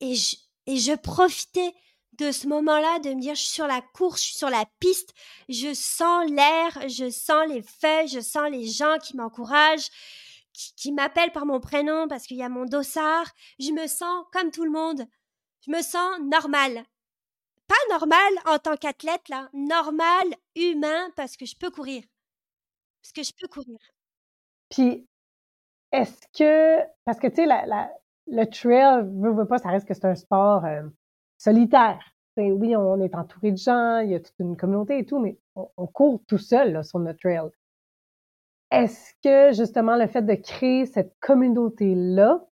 [0.00, 0.36] et, je,
[0.70, 1.74] et je profitais
[2.12, 4.64] de ce moment-là de me dire je suis sur la course, je suis sur la
[4.78, 5.12] piste,
[5.48, 9.90] je sens l'air, je sens les feuilles, je sens les gens qui m'encouragent,
[10.52, 13.26] qui, m'appellent par mon prénom parce qu'il y a mon dossard.
[13.58, 15.06] Je me sens comme tout le monde.
[15.66, 16.84] Je me sens normal.
[17.66, 19.48] Pas normal en tant qu'athlète, là.
[19.52, 22.04] Normal, humain, parce que je peux courir.
[23.02, 23.78] Parce que je peux courir.
[24.68, 25.08] Puis,
[25.90, 27.90] est-ce que, parce que tu sais, la,
[28.30, 30.82] le trail, veux, veux pas, ça reste que c'est un sport euh,
[31.38, 32.00] solitaire.
[32.36, 35.36] Oui, on est entouré de gens, il y a toute une communauté et tout, mais
[35.56, 37.50] on, court tout seul sur notre trail.
[38.70, 42.46] Est-ce que justement le fait de créer cette communauté-là,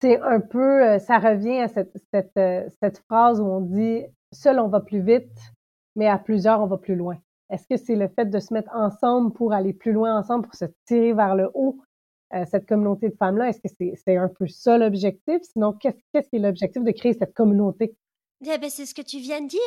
[0.00, 4.04] c'est un peu, euh, ça revient à cette, cette, euh, cette phrase où on dit
[4.30, 5.52] seul on va plus vite,
[5.96, 7.18] mais à plusieurs on va plus loin.
[7.50, 10.54] Est-ce que c'est le fait de se mettre ensemble pour aller plus loin ensemble, pour
[10.54, 11.80] se tirer vers le haut,
[12.34, 13.48] euh, cette communauté de femmes-là?
[13.48, 15.42] Est-ce que c'est un peu ça l'objectif?
[15.52, 17.96] Sinon, qu'est-ce qu'est-ce qui est l'objectif de créer cette communauté?
[18.42, 19.60] Eh ben, c'est ce que tu viens de dire.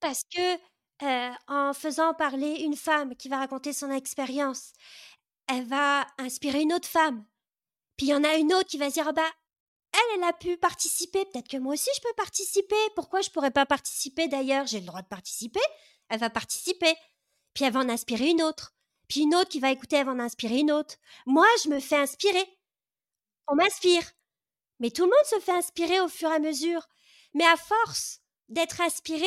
[0.00, 0.54] Parce que
[1.02, 4.72] euh, en faisant parler une femme qui va raconter son expérience,
[5.46, 7.24] elle va inspirer une autre femme.
[7.96, 9.30] Puis il y en a une autre qui va se dire ah bah
[9.92, 11.24] elle, elle a pu participer.
[11.26, 12.76] Peut-être que moi aussi je peux participer.
[12.94, 14.28] Pourquoi je pourrais pas participer?
[14.28, 15.60] D'ailleurs J'ai le droit de participer.
[16.08, 16.94] Elle va participer.
[17.54, 18.74] Puis elle va en inspirer une autre.
[19.10, 20.94] Puis une autre qui va écouter, elle va en inspirer une autre.
[21.26, 22.46] Moi, je me fais inspirer.
[23.48, 24.04] On m'inspire.
[24.78, 26.88] Mais tout le monde se fait inspirer au fur et à mesure.
[27.34, 29.26] Mais à force d'être inspiré,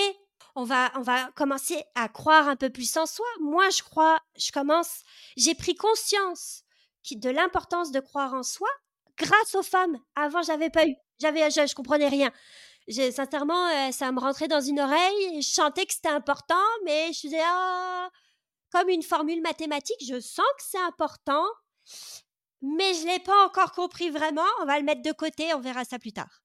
[0.56, 3.26] on va, on va commencer à croire un peu plus en soi.
[3.42, 5.04] Moi, je crois, je commence,
[5.36, 6.64] j'ai pris conscience
[7.12, 8.70] de l'importance de croire en soi
[9.18, 10.00] grâce aux femmes.
[10.16, 12.32] Avant, j'avais pas eu, j'avais, je, je comprenais rien.
[12.88, 15.42] Sincèrement, euh, ça me rentrait dans une oreille.
[15.42, 16.56] Je chantais que c'était important,
[16.86, 18.10] mais je faisais ah,
[18.74, 20.04] comme une formule mathématique.
[20.06, 21.46] Je sens que c'est important,
[22.64, 24.42] mais je l'ai pas encore compris vraiment.
[24.62, 26.42] On va le mettre de côté, on verra ça plus tard.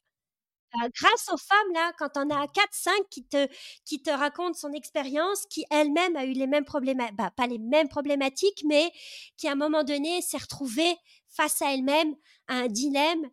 [0.75, 3.49] Euh, grâce aux femmes, là, quand on a 4-5 qui te,
[3.87, 7.59] qui te racontent son expérience, qui elle-même a eu les mêmes problématiques, bah, pas les
[7.59, 8.93] mêmes problématiques, mais
[9.39, 10.95] qui à un moment donné s'est retrouvée
[11.31, 12.15] face à elle-même
[12.49, 13.25] à un dilemme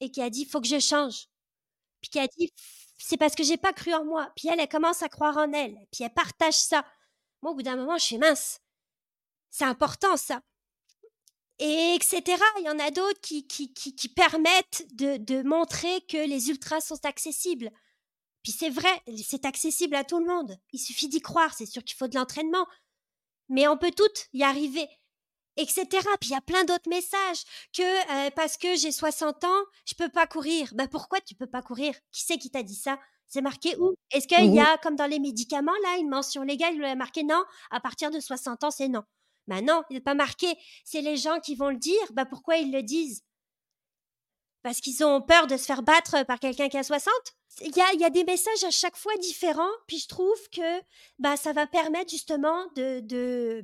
[0.00, 1.28] et qui a dit faut que je change.
[2.02, 2.52] Puis qui a dit
[2.98, 4.30] c'est parce que j'ai pas cru en moi.
[4.36, 5.74] Puis elle, elle commence à croire en elle.
[5.92, 6.84] Puis elle partage ça.
[7.42, 8.60] Moi, au bout d'un moment, je suis mince.
[9.50, 10.40] C'est important ça
[11.58, 12.22] et etc.
[12.58, 16.80] Il y en a d'autres qui, qui, qui, permettent de, de, montrer que les ultras
[16.80, 17.70] sont accessibles.
[18.42, 18.90] Puis c'est vrai,
[19.24, 20.56] c'est accessible à tout le monde.
[20.72, 22.66] Il suffit d'y croire, c'est sûr qu'il faut de l'entraînement.
[23.48, 24.88] Mais on peut toutes y arriver,
[25.56, 25.86] etc.
[26.20, 29.94] Puis il y a plein d'autres messages que euh, parce que j'ai 60 ans, je
[29.94, 30.72] peux pas courir.
[30.74, 31.94] Ben pourquoi tu peux pas courir?
[32.10, 32.98] Qui c'est qui t'a dit ça?
[33.32, 33.94] C'est marqué où?
[34.10, 34.54] Est-ce qu'il mmh.
[34.54, 37.80] y a, comme dans les médicaments, là, une mention légale Il a marqué non, à
[37.80, 39.04] partir de 60 ans, c'est non?
[39.46, 40.54] Ben non, il n'est pas marqué.
[40.84, 42.12] C'est les gens qui vont le dire.
[42.12, 43.22] Ben pourquoi ils le disent?
[44.62, 47.10] Parce qu'ils ont peur de se faire battre par quelqu'un qui a 60
[47.60, 50.48] il y a, il y a des messages à chaque fois différents, puis je trouve
[50.50, 50.80] que
[51.18, 53.00] bah, ça va permettre justement de...
[53.00, 53.62] de...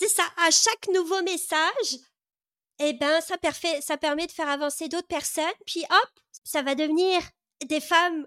[0.00, 1.98] C'est ça, à chaque nouveau message,
[2.78, 3.36] eh ben, ça,
[3.80, 6.10] ça permet de faire avancer d'autres personnes, puis hop,
[6.44, 7.20] ça va devenir
[7.66, 8.26] des femmes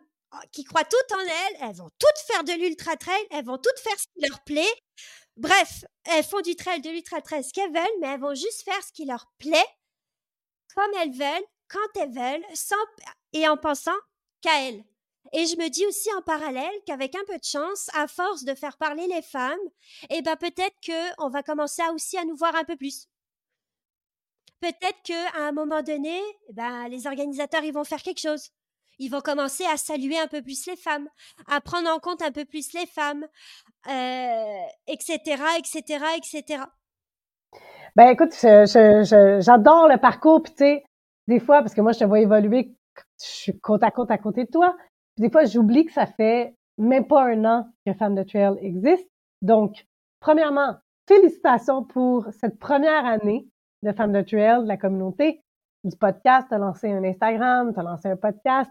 [0.52, 3.80] qui croient toutes en elles, elles vont toutes faire de l'ultra trail, elles vont toutes
[3.80, 4.74] faire ce qui leur plaît,
[5.38, 8.64] Bref, elles font du trail, de l'ultra trail, ce qu'elles veulent, mais elles vont juste
[8.64, 9.68] faire ce qui leur plaît,
[10.74, 12.76] comme elles veulent, quand elles veulent, sans,
[13.34, 13.98] et en pensant
[14.42, 14.84] qu'à elles.
[15.34, 18.56] Et je me dis aussi en parallèle qu'avec un peu de chance, à force de
[18.56, 19.60] faire parler les femmes,
[20.10, 23.08] eh ben peut-être que on va commencer aussi à nous voir un peu plus.
[24.62, 28.52] Peut-être que à un moment donné, eh ben les organisateurs vont faire quelque chose.
[29.00, 31.08] Ils vont commencer à saluer un peu plus les femmes,
[31.48, 33.26] à prendre en compte un peu plus les femmes,
[34.88, 35.20] etc.,
[35.58, 36.64] etc., etc.
[37.96, 40.84] Ben écoute, j'adore le parcours, puis tu sais,
[41.28, 42.76] des fois, parce que moi, je te vois évoluer,
[43.22, 44.76] je suis côte à côte à côté de toi,
[45.16, 48.58] puis des fois, j'oublie que ça fait même pas un an que Femme de Trail
[48.60, 49.10] existe.
[49.42, 49.86] Donc,
[50.20, 50.76] premièrement,
[51.08, 53.48] félicitations pour cette première année
[53.84, 55.42] de femmes de Trail, de la communauté,
[55.84, 58.70] du podcast, tu as lancé un Instagram, tu as lancé un podcast.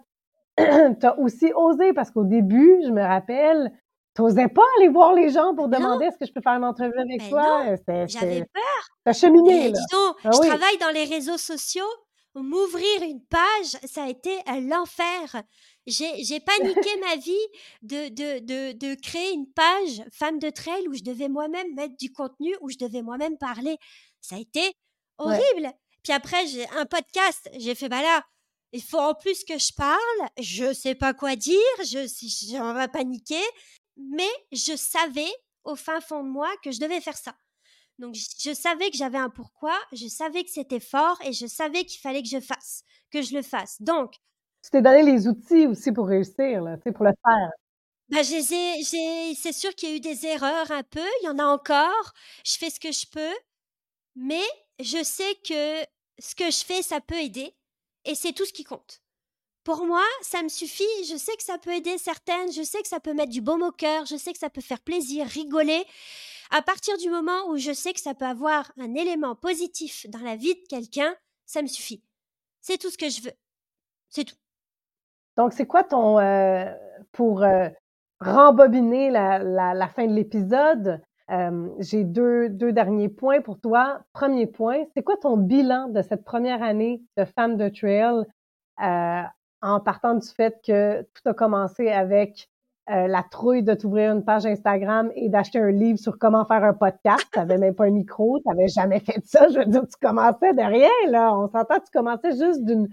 [1.00, 3.72] tu as aussi osé, parce qu'au début, je me rappelle,
[4.14, 6.64] tu n'osais pas aller voir les gens pour demander est-ce que je peux faire une
[6.64, 7.64] entrevue avec toi.
[8.06, 8.88] J'avais peur.
[9.04, 9.70] T'as cheminé, là.
[9.70, 11.84] Dis donc, ah je travaille dans les réseaux sociaux.
[12.36, 15.42] M'ouvrir une page, ça a été l'enfer.
[15.86, 17.32] J'ai paniqué ma vie
[17.82, 21.96] de, de, de, de, créer une page femme de trail où je devais moi-même mettre
[21.96, 23.76] du contenu, où je devais moi-même parler.
[24.20, 24.72] Ça a été
[25.18, 25.70] horrible.
[26.02, 27.48] Puis après, j'ai un podcast.
[27.56, 28.22] J'ai fait, bah là,
[28.74, 30.28] il faut en plus que je parle.
[30.38, 31.54] Je sais pas quoi dire.
[31.78, 32.06] Je,
[32.50, 33.42] j'en vais paniquer.
[33.96, 37.34] Mais je savais au fin fond de moi que je devais faire ça.
[38.00, 41.84] Donc, je savais que j'avais un pourquoi, je savais que c'était fort et je savais
[41.84, 43.80] qu'il fallait que je fasse, que je le fasse.
[43.80, 44.14] Donc,
[44.64, 47.50] tu t'es donné les outils aussi pour réussir, là, pour le faire.
[48.08, 51.44] Bah, c'est sûr qu'il y a eu des erreurs un peu, il y en a
[51.44, 52.12] encore.
[52.44, 53.36] Je fais ce que je peux,
[54.16, 54.42] mais
[54.80, 55.84] je sais que
[56.18, 57.54] ce que je fais, ça peut aider,
[58.04, 59.02] et c'est tout ce qui compte.
[59.64, 60.84] Pour moi, ça me suffit.
[61.08, 63.62] Je sais que ça peut aider certaines, je sais que ça peut mettre du baume
[63.62, 65.84] au cœur, je sais que ça peut faire plaisir, rigoler.
[66.50, 70.20] À partir du moment où je sais que ça peut avoir un élément positif dans
[70.20, 72.02] la vie de quelqu'un, ça me suffit.
[72.60, 73.32] C'est tout ce que je veux.
[74.10, 74.36] C'est tout.
[75.36, 76.18] Donc, c'est quoi ton.
[76.18, 76.70] Euh,
[77.12, 77.68] pour euh,
[78.20, 84.00] rembobiner la, la, fin de l'épisode, euh, j'ai deux, deux derniers points pour toi.
[84.12, 88.24] Premier point, c'est quoi ton bilan de cette première année de femme de trail
[89.62, 92.48] en partant du fait que tout a commencé avec
[92.88, 96.74] la trouille de t'ouvrir une page Instagram et d'acheter un livre sur comment faire un
[96.74, 97.26] podcast?
[97.32, 99.48] Tu n'avais même pas un micro, tu n'avais jamais fait ça.
[99.48, 101.34] Je veux dire, tu commençais de rien, là.
[101.34, 102.88] On s'entend, tu commençais juste d'une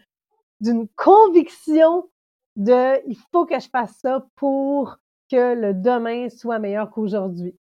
[0.62, 2.08] d'une conviction
[2.56, 4.98] de il faut que je fasse ça pour
[5.30, 7.56] que le demain soit meilleur qu'aujourd'hui.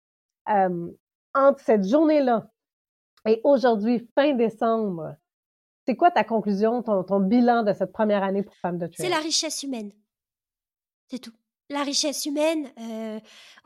[1.33, 2.51] Entre cette journée-là
[3.27, 5.15] et aujourd'hui, fin décembre,
[5.85, 9.05] c'est quoi ta conclusion, ton, bilan de cette première année pour Femme de Trail?
[9.05, 9.91] C'est la richesse humaine.
[11.09, 11.33] C'est tout.
[11.69, 13.19] La richesse humaine, euh,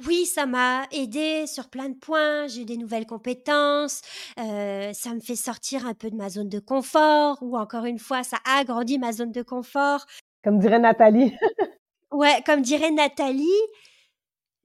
[0.06, 2.46] oui, ça m'a aidé sur plein de points.
[2.48, 4.02] J'ai des nouvelles compétences.
[4.40, 7.40] Euh, ça me fait sortir un peu de ma zone de confort.
[7.42, 10.06] Ou encore une fois, ça agrandit ma zone de confort.
[10.44, 11.34] Comme dirait Nathalie.
[12.12, 13.48] ouais, comme dirait Nathalie.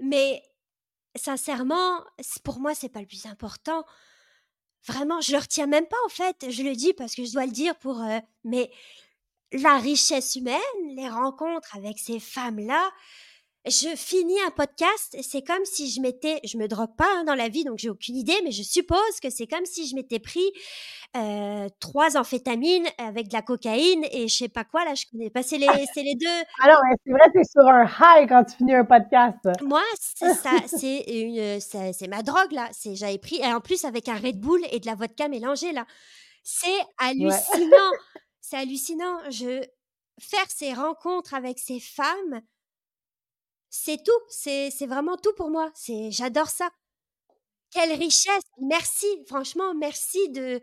[0.01, 0.43] Mais
[1.17, 2.05] sincèrement,
[2.45, 3.85] pour moi, c'est pas le plus important.
[4.87, 6.51] Vraiment, je le retiens même pas en fait.
[6.51, 8.01] Je le dis parce que je dois le dire pour.
[8.03, 8.71] Euh, mais
[9.53, 10.61] la richesse humaine,
[10.95, 12.91] les rencontres avec ces femmes-là,
[13.67, 17.35] je finis un podcast, c'est comme si je m'étais, je me drogue pas hein, dans
[17.35, 20.19] la vie, donc j'ai aucune idée, mais je suppose que c'est comme si je m'étais
[20.19, 20.51] pris
[21.17, 25.29] euh, trois amphétamines avec de la cocaïne et je sais pas quoi là, je connais
[25.29, 26.27] pas, c'est les, c'est les deux.
[26.63, 29.39] Alors, c'est vrai, es sur un high quand tu finis un podcast.
[29.63, 33.85] Moi, c'est ça, c'est une, c'est ma drogue là, c'est j'avais pris, et en plus
[33.85, 35.85] avec un Red Bull et de la vodka mélangée là,
[36.43, 37.93] c'est hallucinant,
[38.41, 39.19] c'est hallucinant.
[39.31, 39.61] Je
[40.19, 42.41] faire ces rencontres avec ces femmes
[43.71, 45.71] c'est tout, c'est vraiment tout pour moi.
[45.75, 46.71] C'est j'adore ça.
[47.71, 48.43] Quelle richesse.
[48.61, 50.61] Merci, franchement, merci de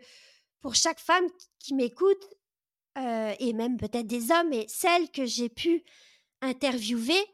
[0.60, 1.26] pour chaque femme
[1.58, 2.22] qui m'écoute
[2.98, 5.84] euh, et même peut-être des hommes et celles que j'ai pu
[6.42, 7.24] interviewer.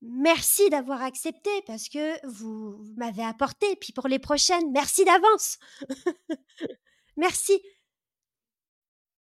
[0.00, 3.66] Merci d'avoir accepté parce que vous m'avez apporté.
[3.76, 5.58] Puis pour les prochaines, merci d'avance.
[7.16, 7.60] merci.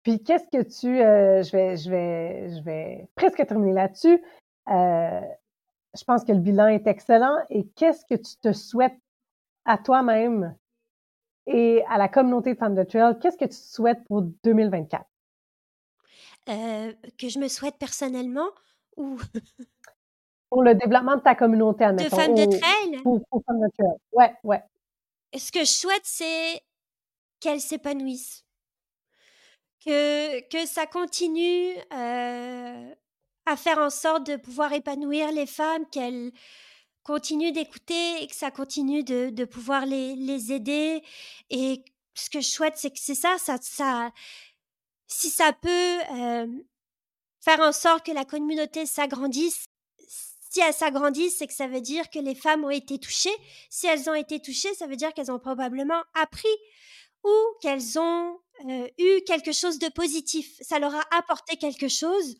[0.04, 4.22] Puis qu'est-ce que tu, euh, je vais, je vais, je vais presque terminer là-dessus.
[4.70, 5.22] Euh,
[5.98, 7.38] je pense que le bilan est excellent.
[7.50, 8.98] Et qu'est-ce que tu te souhaites
[9.66, 10.56] à toi-même
[11.46, 13.18] et à la communauté de femmes de trail?
[13.22, 15.06] Qu'est-ce que tu te souhaites pour 2024?
[16.50, 18.50] Euh, que je me souhaite personnellement
[18.98, 19.18] ou
[20.50, 22.16] pour le développement de ta communauté, admettons.
[22.16, 23.02] De femmes de trail?
[23.04, 23.98] Pour, femmes de trail.
[24.12, 24.64] Ouais, ouais.
[25.36, 26.62] Ce que je souhaite, c'est
[27.40, 28.46] qu'elles s'épanouissent.
[29.86, 32.96] Que, que ça continue euh,
[33.46, 36.32] à faire en sorte de pouvoir épanouir les femmes, qu'elles
[37.04, 41.04] continuent d'écouter et que ça continue de, pouvoir les, aider.
[41.50, 41.84] Et
[42.16, 43.36] ce que je souhaite, c'est que c'est ça,
[45.08, 46.48] si ça peut euh,
[47.42, 49.66] faire en sorte que la communauté s'agrandisse,
[50.54, 53.36] si elle s'agrandit, c'est que ça veut dire que les femmes ont été touchées.
[53.72, 56.56] Si elles ont été touchées, ça veut dire qu'elles ont probablement appris
[57.24, 58.40] ou qu'elles ont
[58.70, 60.56] euh, eu quelque chose de positif.
[60.62, 62.36] Ça leur a apporté quelque chose.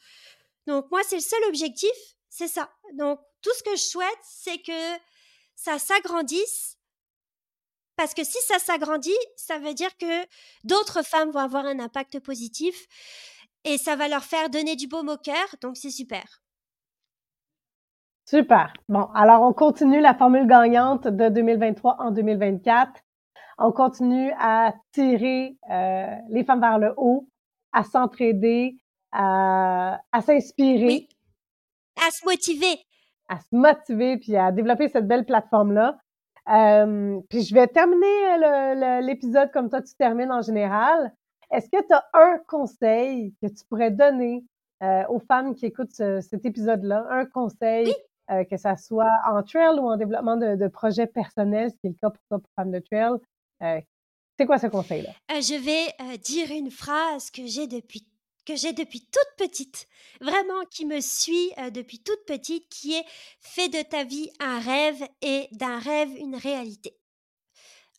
[0.68, 1.92] Donc moi, c'est le seul objectif,
[2.30, 2.70] c'est ça.
[2.94, 5.02] Donc tout ce que je souhaite, c'est que
[5.56, 6.78] ça s'agrandisse.
[7.96, 10.26] Parce que si ça s'agrandit, ça veut dire que
[10.64, 12.88] d'autres femmes vont avoir un impact positif
[13.64, 15.56] et ça va leur faire donner du baume au cœur.
[15.62, 16.42] Donc c'est super.
[18.26, 18.74] Super.
[18.90, 23.04] Bon, alors on continue la formule gagnante de 2023 en 2024
[23.58, 27.28] on continue à tirer euh, les femmes vers le haut,
[27.72, 28.78] à s'entraider,
[29.14, 30.86] à, à s'inspirer.
[30.86, 31.10] Oui.
[32.06, 32.80] À se motiver.
[33.30, 35.98] À se motiver, puis à développer cette belle plateforme-là.
[36.50, 41.14] Euh, puis je vais terminer l'épisode comme toi tu termines en général.
[41.52, 44.44] Est-ce que tu as un conseil que tu pourrais donner
[44.82, 47.06] euh, aux femmes qui écoutent cet épisode-là?
[47.10, 47.94] Un conseil,
[48.32, 51.88] euh, que ça soit en trail ou en développement de, de projets personnels, ce qui
[51.88, 53.14] est le cas pour toi pour Femmes de Trail.
[53.62, 53.80] Euh,
[54.38, 55.12] c'est quoi ce conseil-là?
[55.30, 58.04] je vais dire une phrase que j'ai depuis
[58.46, 59.88] que j'ai depuis toute petite,
[60.22, 63.06] vraiment qui me suit depuis toute petite, qui est
[63.42, 66.98] fais de ta vie un rêve et d'un rêve une réalité.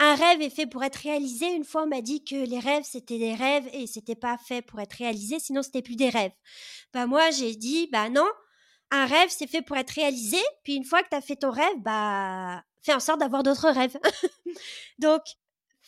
[0.00, 1.46] Un rêve est fait pour être réalisé.
[1.52, 4.60] Une fois, on m'a dit que les rêves, c'était des rêves et c'était pas fait
[4.60, 6.32] pour être réalisé, sinon c'était plus des rêves.
[6.92, 8.28] Bah, moi, j'ai dit, bah non,
[8.90, 10.38] un rêve, c'est fait pour être réalisé.
[10.64, 13.70] Puis une fois que tu as fait ton rêve, bah, fais en sorte d'avoir d'autres
[13.70, 13.96] rêves.
[14.98, 15.22] Donc,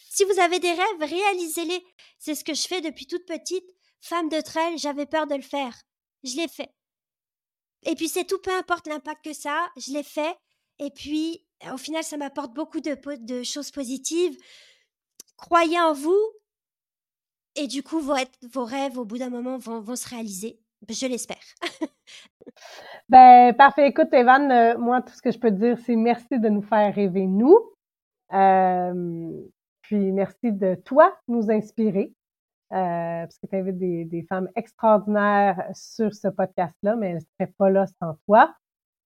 [0.09, 1.85] si vous avez des rêves, réalisez-les.
[2.19, 3.76] C'est ce que je fais depuis toute petite.
[4.01, 5.75] Femme de trail, j'avais peur de le faire.
[6.25, 6.71] Je l'ai fait.
[7.85, 10.37] Et puis c'est tout, peu importe l'impact que ça, je l'ai fait.
[10.79, 14.37] Et puis, au final, ça m'apporte beaucoup de, choses positives.
[15.37, 16.21] Croyez en vous.
[17.55, 20.61] Et du coup, vos, rêves, au bout d'un moment, vont, vont se réaliser.
[20.89, 21.43] Je l'espère.
[23.09, 23.89] ben, parfait.
[23.89, 26.63] Écoute, Evan, euh, moi, tout ce que je peux te dire, c'est merci de nous
[26.63, 27.59] faire rêver, nous.
[28.33, 29.33] Euh,
[29.83, 32.13] puis merci de toi nous inspirer.
[32.73, 37.21] Euh, parce que tu invites des, des, femmes extraordinaires sur ce podcast-là, mais elles ne
[37.21, 38.55] seraient pas là sans toi.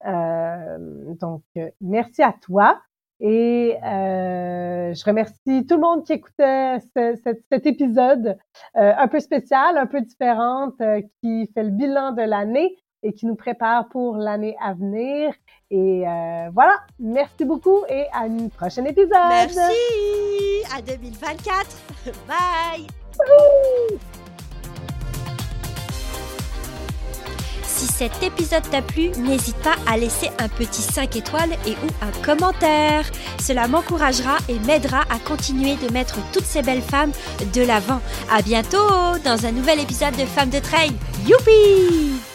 [0.07, 1.43] Euh, donc,
[1.81, 2.81] merci à toi.
[3.21, 8.39] Et euh, je remercie tout le monde qui écoutait cet épisode
[8.77, 13.13] euh, un peu spécial, un peu différente, euh, qui fait le bilan de l'année et
[13.13, 15.35] qui nous prépare pour l'année à venir.
[15.71, 16.03] Et
[16.53, 19.11] voilà, merci beaucoup et à un prochain épisode.
[19.29, 19.61] Merci,
[20.77, 21.67] à 2024.
[22.29, 23.00] Bye.
[27.65, 31.89] Si cet épisode t'a plu, n'hésite pas à laisser un petit 5 étoiles et ou
[32.03, 33.05] un commentaire.
[33.41, 37.13] Cela m'encouragera et m'aidera à continuer de mettre toutes ces belles femmes
[37.55, 38.01] de l'avant.
[38.31, 40.93] À bientôt dans un nouvel épisode de Femmes de Trail.
[41.27, 42.30] Youpi!